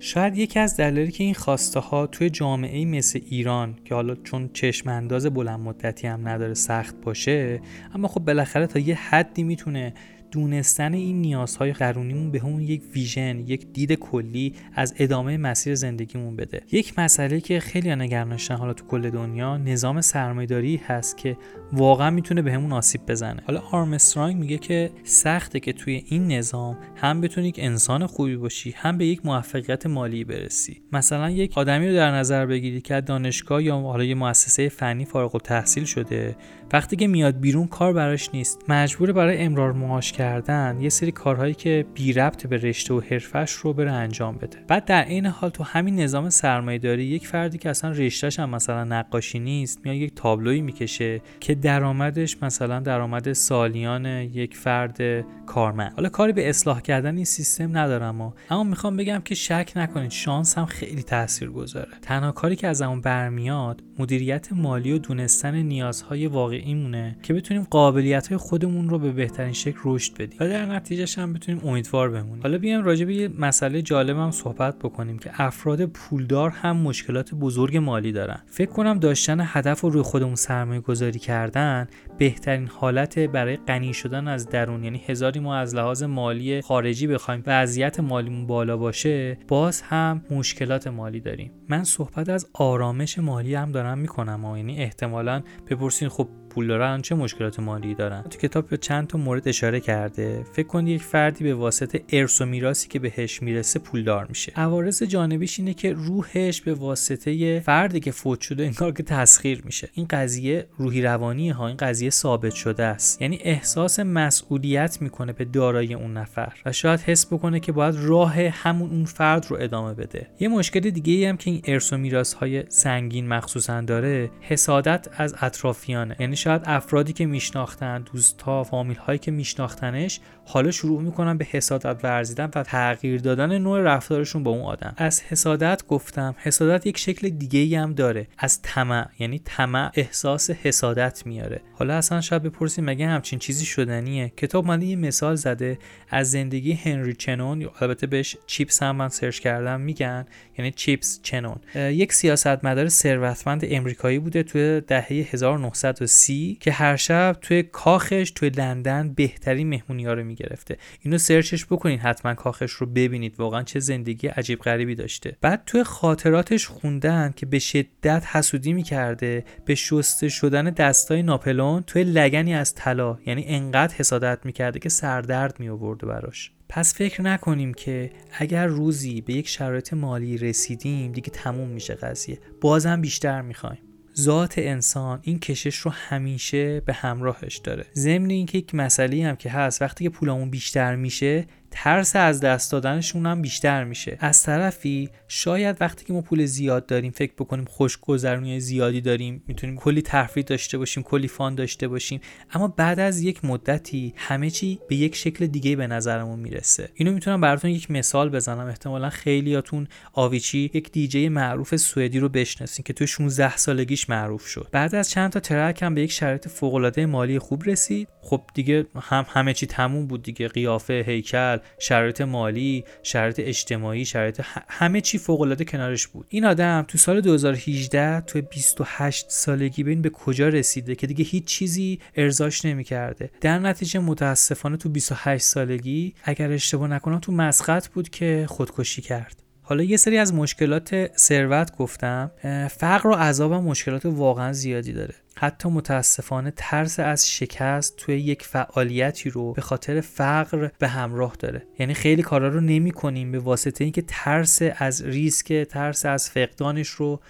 شاید 0.02 0.38
یکی 0.38 0.60
از 0.60 0.78
دلایلی 0.78 1.12
که 1.12 1.24
این 1.24 1.34
خواسته 1.34 1.80
ها 1.80 2.08
توی 2.08 2.30
جامعه 2.30 2.86
مثل 2.86 3.20
ایران 3.30 3.76
که 3.86 3.96
حالا 3.96 4.16
چون 4.16 4.50
چشم 4.54 4.90
انداز 4.90 5.26
بلند 5.26 5.60
مدتی 5.60 6.08
هم 6.08 6.28
نداره 6.28 6.54
سخت 6.54 6.96
باشه 7.02 7.62
اما 7.96 8.08
خب 8.08 8.20
بالاخره 8.20 8.68
تا 8.68 8.80
یه 8.80 8.96
حدی 8.96 9.44
می‌تونه 9.44 9.94
دونستن 10.32 10.94
این 10.94 11.22
نیازهای 11.22 11.72
درونیمون 11.72 12.32
به 12.32 12.40
همون 12.40 12.62
یک 12.62 12.82
ویژن 12.94 13.40
یک 13.40 13.74
دید 13.74 13.94
کلی 13.94 14.54
از 14.74 14.94
ادامه 14.98 15.38
مسیر 15.38 15.76
زندگیمون 15.76 16.36
بده. 16.36 16.62
یک 16.72 17.00
مسئله 17.00 17.42
که 17.42 17.60
خیلی 17.60 17.96
نگرانشن 17.96 18.56
حالا 18.56 18.74
تو 18.74 18.86
کل 18.86 19.10
دنیا 19.10 19.58
نظام 19.58 20.02
سرمایداری 20.02 20.76
هست 20.76 21.18
که 21.18 21.38
واقعا 21.74 22.10
می‌تونه 22.10 22.42
به 22.42 22.54
همون 22.54 22.72
آسیب 22.72 23.02
بزنه. 23.08 23.42
حالا 23.48 23.60
آرمسترانگ 23.72 24.36
میگه 24.36 24.58
که 24.58 24.92
سخته 25.04 25.60
که 25.60 25.74
توی 25.74 26.04
این 26.08 26.32
نظام 26.32 26.78
هم 26.96 27.22
بتونی 27.22 27.48
یک 27.48 27.60
انسان 27.60 28.06
خوبی 28.06 28.36
باشی 28.36 28.72
هم 28.78 28.98
به 28.98 29.06
یک 29.06 29.26
موفقیت 29.26 29.86
مالی 29.86 30.24
برسی. 30.24 30.82
مثلا 30.92 31.30
یک 31.30 31.58
آدمی 31.58 31.88
رو 31.88 31.96
در 31.96 32.12
نظر 32.12 32.46
بگیری 32.46 32.82
که 32.82 33.02
دانشگاه 33.02 33.64
یا 33.64 33.80
حالا 33.80 34.04
یه 34.04 34.16
مؤسسه 34.16 34.70
فنی 34.70 35.06
فارغ 35.06 35.36
التحصیل 35.36 35.86
شده 35.86 36.36
وقتی 36.74 36.96
که 36.96 37.08
میاد 37.08 37.40
بیرون 37.40 37.68
کار 37.68 37.94
براش 37.94 38.30
نیست. 38.34 38.64
مجبور 38.68 39.12
برای 39.12 39.38
امرار 39.38 39.72
معاش 39.72 40.12
کردن 40.12 40.78
یه 40.82 40.90
سری 40.90 41.12
کارهایی 41.12 41.54
که 41.54 41.86
بی 41.94 42.14
ربط 42.14 42.48
به 42.48 42.58
رشته 42.58 42.94
و 42.94 43.02
حرفش 43.10 43.52
رو 43.52 43.74
بره 43.74 43.92
انجام 43.92 44.38
بده. 44.38 44.58
بعد 44.68 44.86
در 44.86 45.06
این 45.06 45.26
حال 45.26 45.50
تو 45.50 45.64
همین 45.64 46.00
نظام 46.00 46.30
داری 46.78 47.04
یک 47.04 47.28
فردی 47.28 47.58
که 47.58 47.70
اصلا 47.70 47.92
رشتهش 47.92 48.40
هم 48.40 48.50
مثلا 48.50 48.84
نقاشی 48.84 49.40
نیست 49.40 49.80
میاد 49.84 49.96
یک 49.96 50.16
تابلویی 50.16 50.62
می‌کشه 50.62 51.22
که 51.40 51.56
درآمدش 51.56 52.44
مثلا 52.44 52.80
درآمد 52.80 53.34
سالیان 53.34 54.06
یک 54.06 54.58
فرد 54.58 55.26
کارمند. 55.46 55.94
حالا 55.96 56.10
کاری 56.10 56.34
به 56.34 56.50
اصلاح 56.50 56.82
کردن 56.82 57.16
این 57.16 57.26
سیستم 57.26 57.78
ندارم 57.78 58.16
اما, 58.22 58.34
اما 58.50 58.64
می‌خوام 58.64 58.98
بگم 58.98 59.22
که 59.26 59.36
شک 59.36 59.72
نکنید 59.76 60.12
شانس 60.12 60.58
هم 60.58 60.66
خیلی 60.66 61.04
تاثیر 61.04 61.50
گذاره 61.50 61.92
تنها 62.02 62.32
کاری 62.32 62.56
که 62.56 62.68
از 62.68 62.82
اون 62.82 63.02
برمیاد 63.02 63.84
مدیریت 64.00 64.54
مالی 64.54 64.92
و 64.92 64.98
دونستن 64.98 65.56
نیازهای 65.56 66.28
واقعی 66.28 66.59
مونه 66.68 67.16
که 67.24 67.34
بتونیم 67.34 67.68
قابلیت 67.70 68.28
های 68.28 68.38
خودمون 68.38 68.90
رو 68.90 69.00
به 69.00 69.12
بهترین 69.12 69.54
شکل 69.54 69.80
رشد 69.84 70.14
بدیم. 70.14 70.38
و 70.40 70.48
در 70.48 70.66
نتیجهش 70.66 71.18
هم 71.18 71.34
بتونیم 71.34 71.68
امیدوار 71.68 72.10
بمونیم. 72.10 72.44
حالا 72.44 72.58
بیایم 72.58 72.84
راجع 72.84 73.06
به 73.06 73.16
یه 73.16 73.30
مسئله 73.40 73.82
جالب 73.82 74.18
هم 74.18 74.32
صحبت 74.32 74.80
بکنیم 74.80 75.20
که 75.20 75.32
افراد 75.34 75.86
پولدار 75.86 76.50
هم 76.50 76.78
مشکلات 76.78 77.34
بزرگ 77.34 77.78
مالی 77.78 78.12
دارن. 78.12 78.40
فکر 78.48 78.72
کنم 78.72 79.00
داشتن 79.00 79.38
هدف 79.44 79.82
رو 79.82 79.90
روی 79.90 80.02
خودمون 80.02 80.36
سرمایه 80.36 80.82
گذاری 80.82 81.20
کردن 81.20 81.88
بهترین 82.20 82.68
حالت 82.68 83.20
برای 83.20 83.56
غنی 83.56 83.94
شدن 83.94 84.28
از 84.28 84.50
درون 84.50 84.84
یعنی 84.84 85.02
هزاری 85.08 85.40
ما 85.40 85.56
از 85.56 85.76
لحاظ 85.76 86.04
مالی 86.04 86.62
خارجی 86.62 87.08
بخوایم 87.08 87.44
وضعیت 87.48 88.00
مالیمون 88.00 88.48
بالا 88.48 88.78
باشه 88.78 89.38
باز 89.48 89.82
هم 89.82 90.22
مشکلات 90.32 90.88
مالی 90.88 91.20
داریم. 91.20 91.52
من 91.70 91.84
صحبت 91.84 92.30
از 92.30 92.48
آرامش 92.54 93.20
مالی 93.20 93.56
هم 93.56 93.72
دارم 93.72 93.98
می‌کنم 93.98 94.46
و 94.46 94.58
یعنی 94.58 94.78
احتمالا 94.78 95.44
بپرسین 95.70 96.10
خب 96.10 96.30
پول 96.50 96.68
دارن 96.68 97.02
چه 97.02 97.16
مشکلات 97.16 97.60
مالی 97.60 97.96
دارن؟ 97.96 98.22
تو 98.22 98.40
کتاب 98.40 98.68
به 98.68 98.78
چند 98.78 99.08
تا 99.08 99.18
مورد 99.18 99.48
اشاره 99.48 99.80
کرده. 99.80 100.46
فکر 100.54 100.68
کن 100.68 100.88
یک 100.88 101.04
فردی 101.04 101.44
به 101.44 101.54
واسطه 101.54 102.04
ارث 102.10 102.42
و 102.42 102.46
میراثی 102.46 102.88
که 102.88 103.00
بهش 103.00 103.42
می‌رسه 103.42 103.80
پولدار 103.80 104.26
میشه. 104.30 104.52
عوارض 104.56 105.04
جانبیش 105.04 105.60
اینه 105.60 105.74
که 105.74 105.94
روحش 105.94 106.62
به 106.62 106.74
واسطه 106.74 107.60
فردی 107.60 108.00
که 108.00 108.12
فوت 108.12 108.42
شده 108.42 108.66
انگار 108.66 108.92
که 108.92 109.04
تسخیر 109.04 109.62
میشه. 109.66 109.90
این 109.94 110.08
قضیه 110.10 110.68
روحی 110.78 111.02
روانی 111.02 111.50
ها 111.50 111.68
این 111.68 111.78
قضیه 111.78 112.09
ثابت 112.10 112.54
شده 112.54 112.84
است. 112.84 113.22
یعنی 113.22 113.40
احساس 113.42 114.00
مسئولیت 114.00 115.02
می‌کنه 115.02 115.34
به 115.34 115.46
دارایی 115.46 115.94
اون 115.94 116.14
نفر 116.18 116.54
و 116.66 116.72
شاید 116.72 117.00
حس 117.00 117.26
بکنه 117.26 117.60
که 117.60 117.72
باید 117.72 117.96
راه 117.98 118.40
همون 118.40 118.90
اون 118.90 119.06
فرد 119.06 119.46
رو 119.50 119.58
ادامه 119.60 119.94
بده. 119.94 120.28
یه 120.40 120.48
مشکل 120.48 120.80
دیگه 120.80 121.14
ای 121.14 121.26
هم 121.26 121.38
که 121.38 121.52
این 121.52 121.62
ارث 121.66 121.94
و 121.94 121.98
میراث 121.98 122.34
های 122.34 122.64
سنگین 122.70 123.28
مخصوصا 123.28 123.82
داره 123.82 124.32
حسادت 124.42 125.08
از 125.18 125.36
اطرافیانه. 125.42 126.16
یعنی 126.20 126.36
شاید 126.36 126.62
افرادی 126.66 127.14
که 127.14 127.26
میشناختن 127.26 128.06
دوستا 128.14 128.64
فامیل 128.64 128.98
هایی 128.98 129.20
که 129.20 129.32
میشناختنش 129.32 130.20
حالا 130.46 130.72
شروع 130.72 131.02
می‌کنن 131.02 131.38
به 131.38 131.46
حسادت 131.52 132.04
ورزیدن 132.04 132.50
و 132.56 132.64
تغییر 132.64 133.22
دادن 133.22 133.58
نوع 133.58 133.82
رفتارشون 133.82 134.44
با 134.44 134.52
اون 134.52 134.62
آدم. 134.62 134.94
از 134.98 135.22
حسادت 135.22 135.84
گفتم 135.88 136.36
حسادت 136.38 136.86
یک 136.86 136.98
شکل 136.98 137.30
دیگه 137.30 137.60
ای 137.60 137.76
هم 137.76 137.94
داره. 137.94 138.28
از 138.38 138.62
طمع 138.62 139.08
یعنی 139.20 139.40
طمع 139.40 139.92
احساس 139.94 140.50
حسادت 140.50 141.26
میاره. 141.26 141.62
حالا 141.74 141.96
اصلا 142.00 142.22
شاید 142.22 142.44
بپرسیم 142.44 142.86
مگه 142.86 143.08
همچین 143.08 143.40
چیزی 143.40 143.66
شدنیه؟ 143.66 144.32
کتاب 144.38 144.66
مالی 144.66 144.86
یه 144.86 144.96
مثال 144.96 145.36
زده 145.36 145.78
از 146.10 146.32
زندگی 146.32 146.74
هنری 146.74 147.14
چنون 147.14 147.62
یا 147.62 147.74
البته 147.80 148.08
بهش 148.08 148.38
چیپس 148.48 148.84
هم 148.84 148.96
من 148.96 149.10
سرچ 149.10 149.40
کردم 149.40 149.82
میگن 149.82 150.26
یعنی 150.58 150.72
چیپس 150.72 151.20
چنون. 151.24 151.58
یک 151.76 152.14
سیاستمدار 152.14 152.88
ثروتمند 152.88 153.66
امریکایی 153.66 154.20
بوده 154.20 154.44
توی 154.44 154.82
دهه 154.82 155.08
1930 155.08 156.30
انگلیسی 156.30 156.58
که 156.60 156.72
هر 156.72 156.96
شب 156.96 157.38
توی 157.42 157.64
کاخش 157.64 158.32
توی 158.32 158.50
لندن 158.50 159.14
بهترین 159.14 159.70
مهمونی 159.70 160.06
ها 160.06 160.14
رو 160.14 160.24
می‌گرفته. 160.24 160.78
اینو 161.02 161.18
سرچش 161.18 161.66
بکنین 161.66 162.00
حتما 162.00 162.34
کاخش 162.34 162.72
رو 162.72 162.88
ببینید. 162.88 163.40
واقعا 163.40 163.64
چه 163.64 163.80
زندگی 163.80 164.28
عجیب 164.28 164.60
غریبی 164.60 164.96
داشته. 164.96 165.38
بعد 165.42 165.64
توی 165.66 165.84
خاطراتش 165.84 166.68
خوندن 166.68 167.34
که 167.36 167.46
به 167.46 167.60
شدت 167.60 168.24
حسودی 168.32 168.74
می‌کرده 168.74 169.44
به 169.66 169.76
شسته 169.76 170.30
شدن 170.30 170.64
دستای 170.64 171.24
ناپلون 171.24 171.84
توی 171.90 172.04
لگنی 172.04 172.54
از 172.54 172.76
طلا 172.76 173.18
یعنی 173.26 173.46
انقدر 173.48 173.96
حسادت 173.96 174.40
می‌کرده 174.46 174.80
که 174.80 174.90
سردرد 174.90 175.60
می 175.60 175.70
براش. 175.96 176.52
پس 176.70 176.94
فکر 176.94 177.22
نکنیم 177.22 177.74
که 177.74 178.12
اگر 178.32 178.68
روزی 178.68 179.22
به 179.22 179.34
یک 179.34 179.48
شرایط 179.48 179.94
مالی 179.94 180.38
رسیدیم 180.38 181.12
دیگه 181.12 181.30
تموم 181.30 181.68
میشه 181.70 181.94
قضیه. 181.94 182.40
بازم 182.62 183.02
بیشتر 183.02 183.42
می‌خوایم. 183.42 183.80
ذات 184.18 184.54
انسان 184.58 185.20
این 185.22 185.40
کشش 185.40 185.78
رو 185.78 185.92
همیشه 185.92 186.80
به 186.80 186.94
همراهش 186.94 187.58
داره. 187.58 187.86
ضمن 187.96 188.30
اینکه 188.30 188.58
یک 188.58 188.76
مسئله 188.76 189.28
هم 189.28 189.36
که 189.36 189.50
هست 189.50 189.82
وقتی 189.82 190.04
که 190.04 190.10
پولمون 190.10 190.50
بیشتر 190.50 190.96
میشه 190.96 191.46
ترس 191.72 192.16
از 192.16 192.40
دست 192.40 192.72
دادنشون 192.72 193.26
هم 193.26 193.42
بیشتر 193.42 193.84
میشه. 193.84 194.18
از 194.20 194.44
طرفی 194.44 195.10
شاید 195.28 195.78
وقتی 195.80 196.06
که 196.06 196.14
ما 196.14 196.22
پول 196.22 196.46
زیاد 196.46 196.86
داریم 196.86 197.12
فکر 197.12 197.34
بکنیم 197.34 197.66
خوشگذرونی 197.66 198.60
زیادی 198.60 199.02
داریم 199.02 199.44
می‌تونیم 199.48 199.76
کلی 199.76 200.02
تفریح 200.02 200.46
داشته 200.46 200.78
باشیم 200.78 201.04
کلی 201.04 201.28
فان 201.28 201.56
داشته 201.56 201.88
باشیم 201.88 202.22
اما 202.52 202.68
بعد 202.68 203.00
از 203.00 203.22
یک 203.22 203.46
مدتی 203.46 204.14
همه 204.18 204.50
چی 204.50 204.80
به 204.88 204.96
یک 204.96 205.16
شکل 205.16 205.48
دیگه 205.48 205.76
به 205.76 205.88
نظرمون 205.88 206.40
می‌رسه. 206.40 206.90
اینو 206.94 207.12
می‌تونم 207.12 207.42
براتون 207.42 207.72
یک 207.72 207.92
مثال 207.92 208.30
بزنم. 208.30 208.68
احتمالا 208.68 209.10
خیلیاتون 209.10 209.88
آویچی 210.14 210.72
یک 210.74 210.92
دیجی 210.92 211.30
معروف 211.30 211.76
سوئدی 211.76 212.20
رو 212.20 212.30
بشناسین 212.30 212.84
که 212.84 212.94
تو 212.94 213.06
16 213.06 213.58
سالگیش 213.58 214.10
معروف 214.10 214.48
شد. 214.48 214.68
بعد 214.72 214.96
از 214.96 215.10
چند 215.10 215.32
تا 215.32 215.40
ترک 215.40 215.84
هم 215.84 215.96
به 215.96 216.02
یک 216.02 216.12
شرایط 216.12 216.48
فوق 216.48 217.00
مالی 217.00 217.40
خوب 217.40 217.64
رسید. 217.64 218.08
خب 218.22 218.42
دیگه 218.54 218.86
هم 219.02 219.26
همه 219.30 219.54
چی 219.54 219.66
تموم 219.66 220.08
بود 220.08 220.24
دیگه. 220.24 220.48
قیافه 220.48 221.04
هیکل 221.08 221.58
شرایط 221.80 222.22
مالی 222.22 222.84
شرایط 223.04 223.40
اجتماعی 223.40 224.06
شرایط 224.06 224.42
همه 224.70 225.02
چی 225.02 225.18
فوق 225.18 225.42
العاده 225.42 225.66
کنارش 225.66 226.08
بود. 226.08 226.26
این 226.30 226.46
آدم 226.46 226.86
تو 226.88 226.98
سال 226.98 227.22
2018 227.22 228.22
تو 228.22 228.42
28 228.42 229.26
سالگی 229.30 229.84
ببین 229.84 230.02
به 230.02 230.10
کجا 230.10 230.50
رسیده 230.50 230.96
که 230.96 231.08
دیگه 231.08 231.24
هیچ 231.24 231.46
چیزی 231.46 232.00
ارزاش 232.16 232.66
نمی‌کرده. 232.66 233.30
در 233.42 233.60
نتیجه 233.60 234.00
متاسفانه 234.00 234.78
تو 234.78 234.90
28 234.90 235.44
سالگی 235.44 236.14
اگر 236.24 236.52
اشتباه 236.52 236.88
نکنم 236.88 237.20
تو 237.20 237.32
مسقط 237.32 237.88
بود 237.88 238.10
که 238.10 238.46
خودکشی 238.50 239.02
کرد. 239.02 239.49
حالا 239.70 239.84
یه 239.84 239.98
سری 239.98 240.18
از 240.18 240.34
مشکلات 240.34 241.18
ثروت 241.18 241.78
گفتم 241.78 242.32
فقر 242.72 243.08
و 243.08 243.14
عذاب 243.14 243.54
مشکلات 243.54 244.06
واقعا 244.06 244.54
زیادی 244.54 244.94
داره. 244.94 245.14
حتی 245.36 245.70
متاسفانه 245.70 246.54
ترس 246.56 247.00
از 247.00 247.30
شکست 247.30 247.96
توی 247.98 248.20
یک 248.20 248.44
فعالیتی 248.44 249.30
رو 249.30 249.54
به 249.54 249.62
خاطر 249.62 250.02
فقر 250.02 250.70
به 250.80 250.88
همراه 250.88 251.36
داره. 251.40 251.64
یعنی 251.80 251.94
خیلی 251.94 252.22
کارا 252.22 252.48
رو 252.48 252.62
نمی 252.62 252.92
کنیم 252.92 253.32
به 253.32 253.40
واسطه 253.40 253.84
اینکه 253.84 254.02
ترس 254.08 254.60
از 254.78 255.02
ریسک 255.02 255.54
ترس 255.54 256.06
از 256.06 256.30
فقدانش 256.30 256.90
رو 256.90 257.22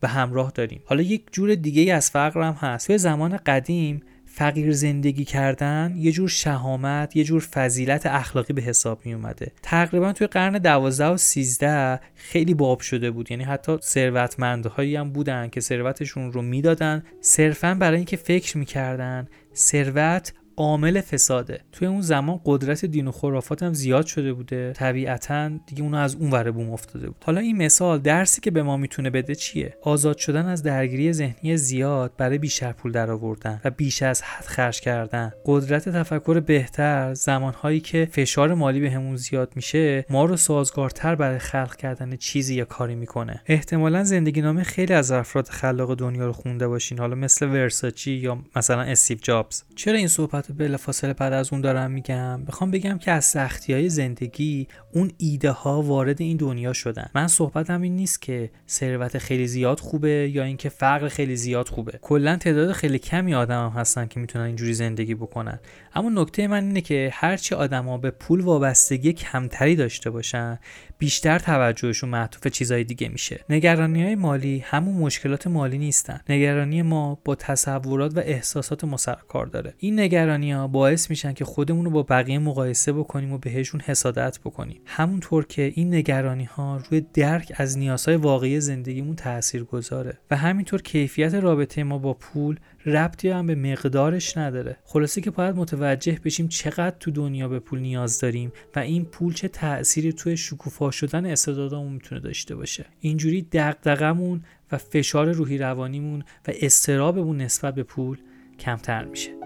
به 0.00 0.08
همراه 0.08 0.52
داریم. 0.54 0.82
حالا 0.84 1.02
یک 1.02 1.26
جور 1.32 1.54
دیگه 1.54 1.94
از 1.94 2.10
فقر 2.10 2.42
هم 2.42 2.54
هست. 2.54 2.86
توی 2.86 2.98
زمان 2.98 3.36
قدیم 3.36 4.02
فقیر 4.32 4.72
زندگی 4.72 5.24
کردن 5.24 5.94
یه 5.96 6.12
جور 6.12 6.28
شهامت 6.28 7.16
یه 7.16 7.24
جور 7.24 7.40
فضیلت 7.40 8.06
اخلاقی 8.06 8.52
به 8.52 8.62
حساب 8.62 9.00
می 9.04 9.14
اومده 9.14 9.52
تقریبا 9.62 10.12
توی 10.12 10.26
قرن 10.26 10.58
12 10.58 11.06
و 11.06 11.16
13 11.16 12.00
خیلی 12.14 12.54
باب 12.54 12.80
شده 12.80 13.10
بود. 13.10 13.30
یعنی 13.30 13.44
حتی 13.44 13.78
ثروتمندهایی 13.82 14.96
هم 14.96 15.10
بودن 15.10 15.48
که 15.48 15.60
ثروتشون 15.60 16.32
رو 16.32 16.42
می‌دادن. 16.42 17.02
صرفا 17.20 17.74
برای 17.74 17.96
اینکه 17.96 18.16
فکر 18.16 18.58
می‌کردن 18.58 19.28
ثروت 19.54 20.32
عامل 20.60 21.00
فساده. 21.00 21.60
توی 21.72 21.88
اون 21.88 22.00
زمان 22.00 22.40
قدرت 22.44 22.84
دین 22.84 23.08
و 23.08 23.12
خرافات 23.12 23.62
هم 23.62 23.72
زیاد 23.72 24.06
شده 24.06 24.32
بوده. 24.32 24.72
طبیعتا 24.72 25.50
دیگه 25.66 25.82
اونو 25.82 25.96
از 25.96 26.14
اون 26.14 26.30
ور 26.30 26.50
بوم 26.50 26.70
افتاده 26.70 27.06
بود. 27.06 27.24
حالا 27.24 27.40
این 27.40 27.56
مثال 27.56 27.98
درسی 27.98 28.40
که 28.40 28.50
به 28.50 28.62
ما 28.62 28.76
می‌تونه 28.76 29.10
بده 29.10 29.34
چیه؟ 29.34 29.76
آزاد 29.82 30.16
شدن 30.18 30.46
از 30.46 30.62
درگیری 30.62 31.12
ذهنی 31.12 31.56
زیاد 31.56 32.12
برای 32.16 32.38
بیشتر 32.38 32.72
پول 32.72 32.92
درآوردن 32.92 33.60
و 33.64 33.70
بیش 33.70 34.02
از 34.02 34.22
حد 34.22 34.44
خرج 34.44 34.80
کردن. 34.80 35.32
قدرت 35.44 35.88
تفکر 35.88 36.40
بهتر 36.40 37.14
زمانهایی 37.14 37.80
که 37.80 38.08
فشار 38.12 38.54
مالی 38.54 38.80
بهمون 38.80 39.10
به 39.10 39.16
زیاد 39.16 39.52
میشه 39.56 40.04
ما 40.10 40.24
رو 40.24 40.36
سازگارتر 40.36 41.14
برای 41.14 41.38
خلق 41.38 41.76
کردن 41.76 42.16
چیزی 42.16 42.54
یا 42.54 42.64
کاری 42.64 42.94
می‌کنه. 42.94 43.42
احتمالا 43.46 44.04
زندگی 44.04 44.40
نامه 44.40 44.62
خیلی 44.62 44.94
از 44.94 45.12
افراد 45.12 45.48
خلاق 45.48 45.94
دنیا 45.94 46.26
رو 46.26 46.32
خونده 46.32 46.68
باشین. 46.68 46.98
حالا 46.98 47.14
مثل 47.14 47.46
ورساچی 47.46 48.12
یا 48.12 48.38
مثلا 48.56 48.82
استیو 48.82 49.18
جابز 49.22 49.62
چرا 49.76 49.98
این 49.98 50.08
صحبت 50.08 50.49
بلافاصله 50.52 51.12
بعد 51.12 51.32
از 51.32 51.52
اون 51.52 51.60
دارم 51.60 51.90
میگم 51.90 52.44
بخوام 52.44 52.70
بگم 52.70 52.98
که 52.98 53.10
از 53.10 53.24
سختی 53.24 53.72
های 53.72 53.88
زندگی 53.88 54.68
اون 54.92 55.10
ایده 55.18 55.50
ها 55.50 55.82
وارد 55.82 56.20
این 56.20 56.36
دنیا 56.36 56.72
شدن. 56.72 57.10
من 57.14 57.28
صحبتم 57.28 57.82
این 57.82 57.96
نیست 57.96 58.22
که 58.22 58.50
ثروت 58.68 59.18
خیلی 59.18 59.46
زیاد 59.46 59.80
خوبه 59.80 60.30
یا 60.32 60.44
اینکه 60.44 60.68
فقر 60.68 61.08
خیلی 61.08 61.36
زیاد 61.36 61.68
خوبه. 61.68 61.98
کلا 62.02 62.36
تعداد 62.36 62.72
خیلی 62.72 62.98
کمی 62.98 63.34
آدم 63.34 63.66
هم 63.66 63.80
هستن 63.80 64.06
که 64.06 64.20
می‌تونن 64.20 64.44
اینجوری 64.44 64.74
زندگی 64.74 65.14
بکنن. 65.14 65.60
اما 65.94 66.22
نکته 66.22 66.46
من 66.46 66.64
اینه 66.64 66.80
که 66.80 67.10
هرچی 67.12 67.54
آدما 67.54 67.98
به 67.98 68.10
پول 68.10 68.40
وابستگی 68.40 69.12
کمتری 69.12 69.76
داشته 69.76 70.10
باشن 70.10 70.58
بیشتر 71.00 71.38
توجهشون 71.38 72.10
معطوف 72.10 72.46
چیزای 72.46 72.84
دیگه 72.84 73.08
میشه. 73.08 73.44
نگرانی 73.48 74.02
های 74.02 74.14
مالی 74.14 74.58
همون 74.58 74.94
مشکلات 74.94 75.46
مالی 75.46 75.78
نیستن. 75.78 76.20
نگرانی 76.28 76.82
ما 76.82 77.18
با 77.24 77.34
تصورات 77.34 78.16
و 78.16 78.20
احساسات 78.20 78.84
ما 78.84 78.96
کار 79.28 79.46
داره. 79.46 79.74
این 79.78 80.00
نگرانی 80.00 80.52
ها 80.52 80.68
باعث 80.68 81.10
میشن 81.10 81.32
که 81.32 81.44
خودمون 81.44 81.84
رو 81.84 81.90
با 81.90 82.02
بقیه 82.02 82.38
مقایسه 82.38 82.92
بکنیم 82.92 83.32
و 83.32 83.38
بهشون 83.38 83.80
حسادت 83.80 84.38
بکنیم. 84.44 84.80
همونطور 84.86 85.46
که 85.46 85.72
این 85.74 85.94
نگرانی 85.94 86.44
ها 86.44 86.82
روی 86.90 87.06
درک 87.14 87.52
از 87.56 87.78
نیازهای 87.78 88.16
واقعی 88.16 88.60
زندگیمون 88.60 89.16
تاثیر 89.16 89.64
گذاره 89.64 90.18
و 90.30 90.36
همینطور 90.36 90.82
کیفیت 90.82 91.34
رابطه 91.34 91.84
ما 91.84 91.98
با 91.98 92.14
پول 92.14 92.56
ربطی 92.86 93.28
هم 93.28 93.46
به 93.46 93.54
مقدارش 93.54 94.36
نداره. 94.36 94.76
خلاصه 94.84 95.20
که 95.20 95.30
باید 95.30 95.56
متوجه 95.56 96.18
بشیم 96.24 96.48
چقدر 96.48 96.96
تو 97.00 97.10
دنیا 97.10 97.48
به 97.48 97.58
پول 97.58 97.78
نیاز 97.78 98.20
داریم 98.20 98.52
و 98.76 98.78
این 98.78 99.04
پول 99.04 99.32
چه 99.32 99.48
تأثیری 99.48 100.12
توی 100.12 100.36
شکوفا 100.36 100.90
شدن 100.90 101.26
استعدادمون 101.26 101.92
می‌تونه 101.92 102.20
داشته 102.20 102.54
باشه. 102.54 102.86
اینجوری 103.00 103.46
دغدغمون 103.52 104.44
و 104.72 104.78
فشار 104.78 105.32
روحی 105.32 105.58
روانیمون 105.58 106.20
و 106.48 106.52
استرابمون 106.60 107.36
نسبت 107.40 107.74
به 107.74 107.82
پول 107.82 108.18
کمتر 108.58 109.04
میشه. 109.04 109.39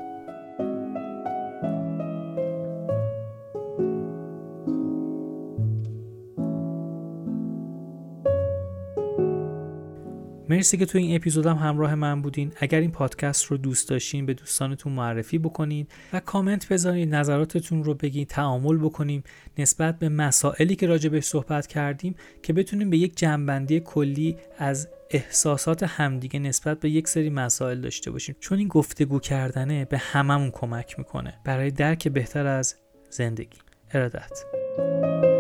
مرسی 10.55 10.77
که 10.77 10.87
تو 10.87 10.99
این 10.99 11.17
اپیزودم 11.17 11.57
همراه 11.57 11.95
من 11.95 12.23
بودین. 12.23 12.53
اگر 12.57 12.81
این 12.81 12.91
پادکست 12.91 13.45
رو 13.45 13.57
دوست 13.57 13.89
داشتین 13.89 14.27
به 14.27 14.35
دوستانتون 14.35 14.93
معرفی 14.93 15.39
بکنید 15.39 15.93
و 16.13 16.21
کامنت 16.21 16.69
بذارید 16.69 17.15
نظراتتون 17.15 17.85
رو 17.85 17.95
بگید 17.95 18.29
تعامل 18.29 18.79
بکنیم 18.79 19.25
نسبت 19.59 19.99
به 19.99 20.09
مسائلی 20.09 20.77
که 20.77 20.87
راجع 20.87 21.09
بهش 21.09 21.25
صحبت 21.25 21.67
کردیم 21.67 22.15
که 22.43 22.53
بتونیم 22.53 22.91
به 22.91 22.97
یک 22.97 23.17
جنبندی 23.17 23.81
کلی 23.81 24.37
از 24.59 24.89
احساسات 25.11 25.83
همدیگه 25.83 26.39
نسبت 26.39 26.81
به 26.81 26.91
یک 26.91 27.09
سری 27.09 27.31
مسائل 27.31 27.81
داشته 27.81 28.11
باشیم. 28.11 28.37
چون 28.41 28.59
این 28.59 28.69
گفتگو 28.69 29.21
کردنه 29.21 29.85
به 29.85 29.99
هممون 29.99 30.51
کمک 30.51 30.99
می‌کنه. 30.99 31.35
برای 31.45 31.71
درک 31.71 32.09
بهتر 32.09 32.47
از 32.47 32.75
زندگی. 33.11 33.59
ارادت. 33.95 35.34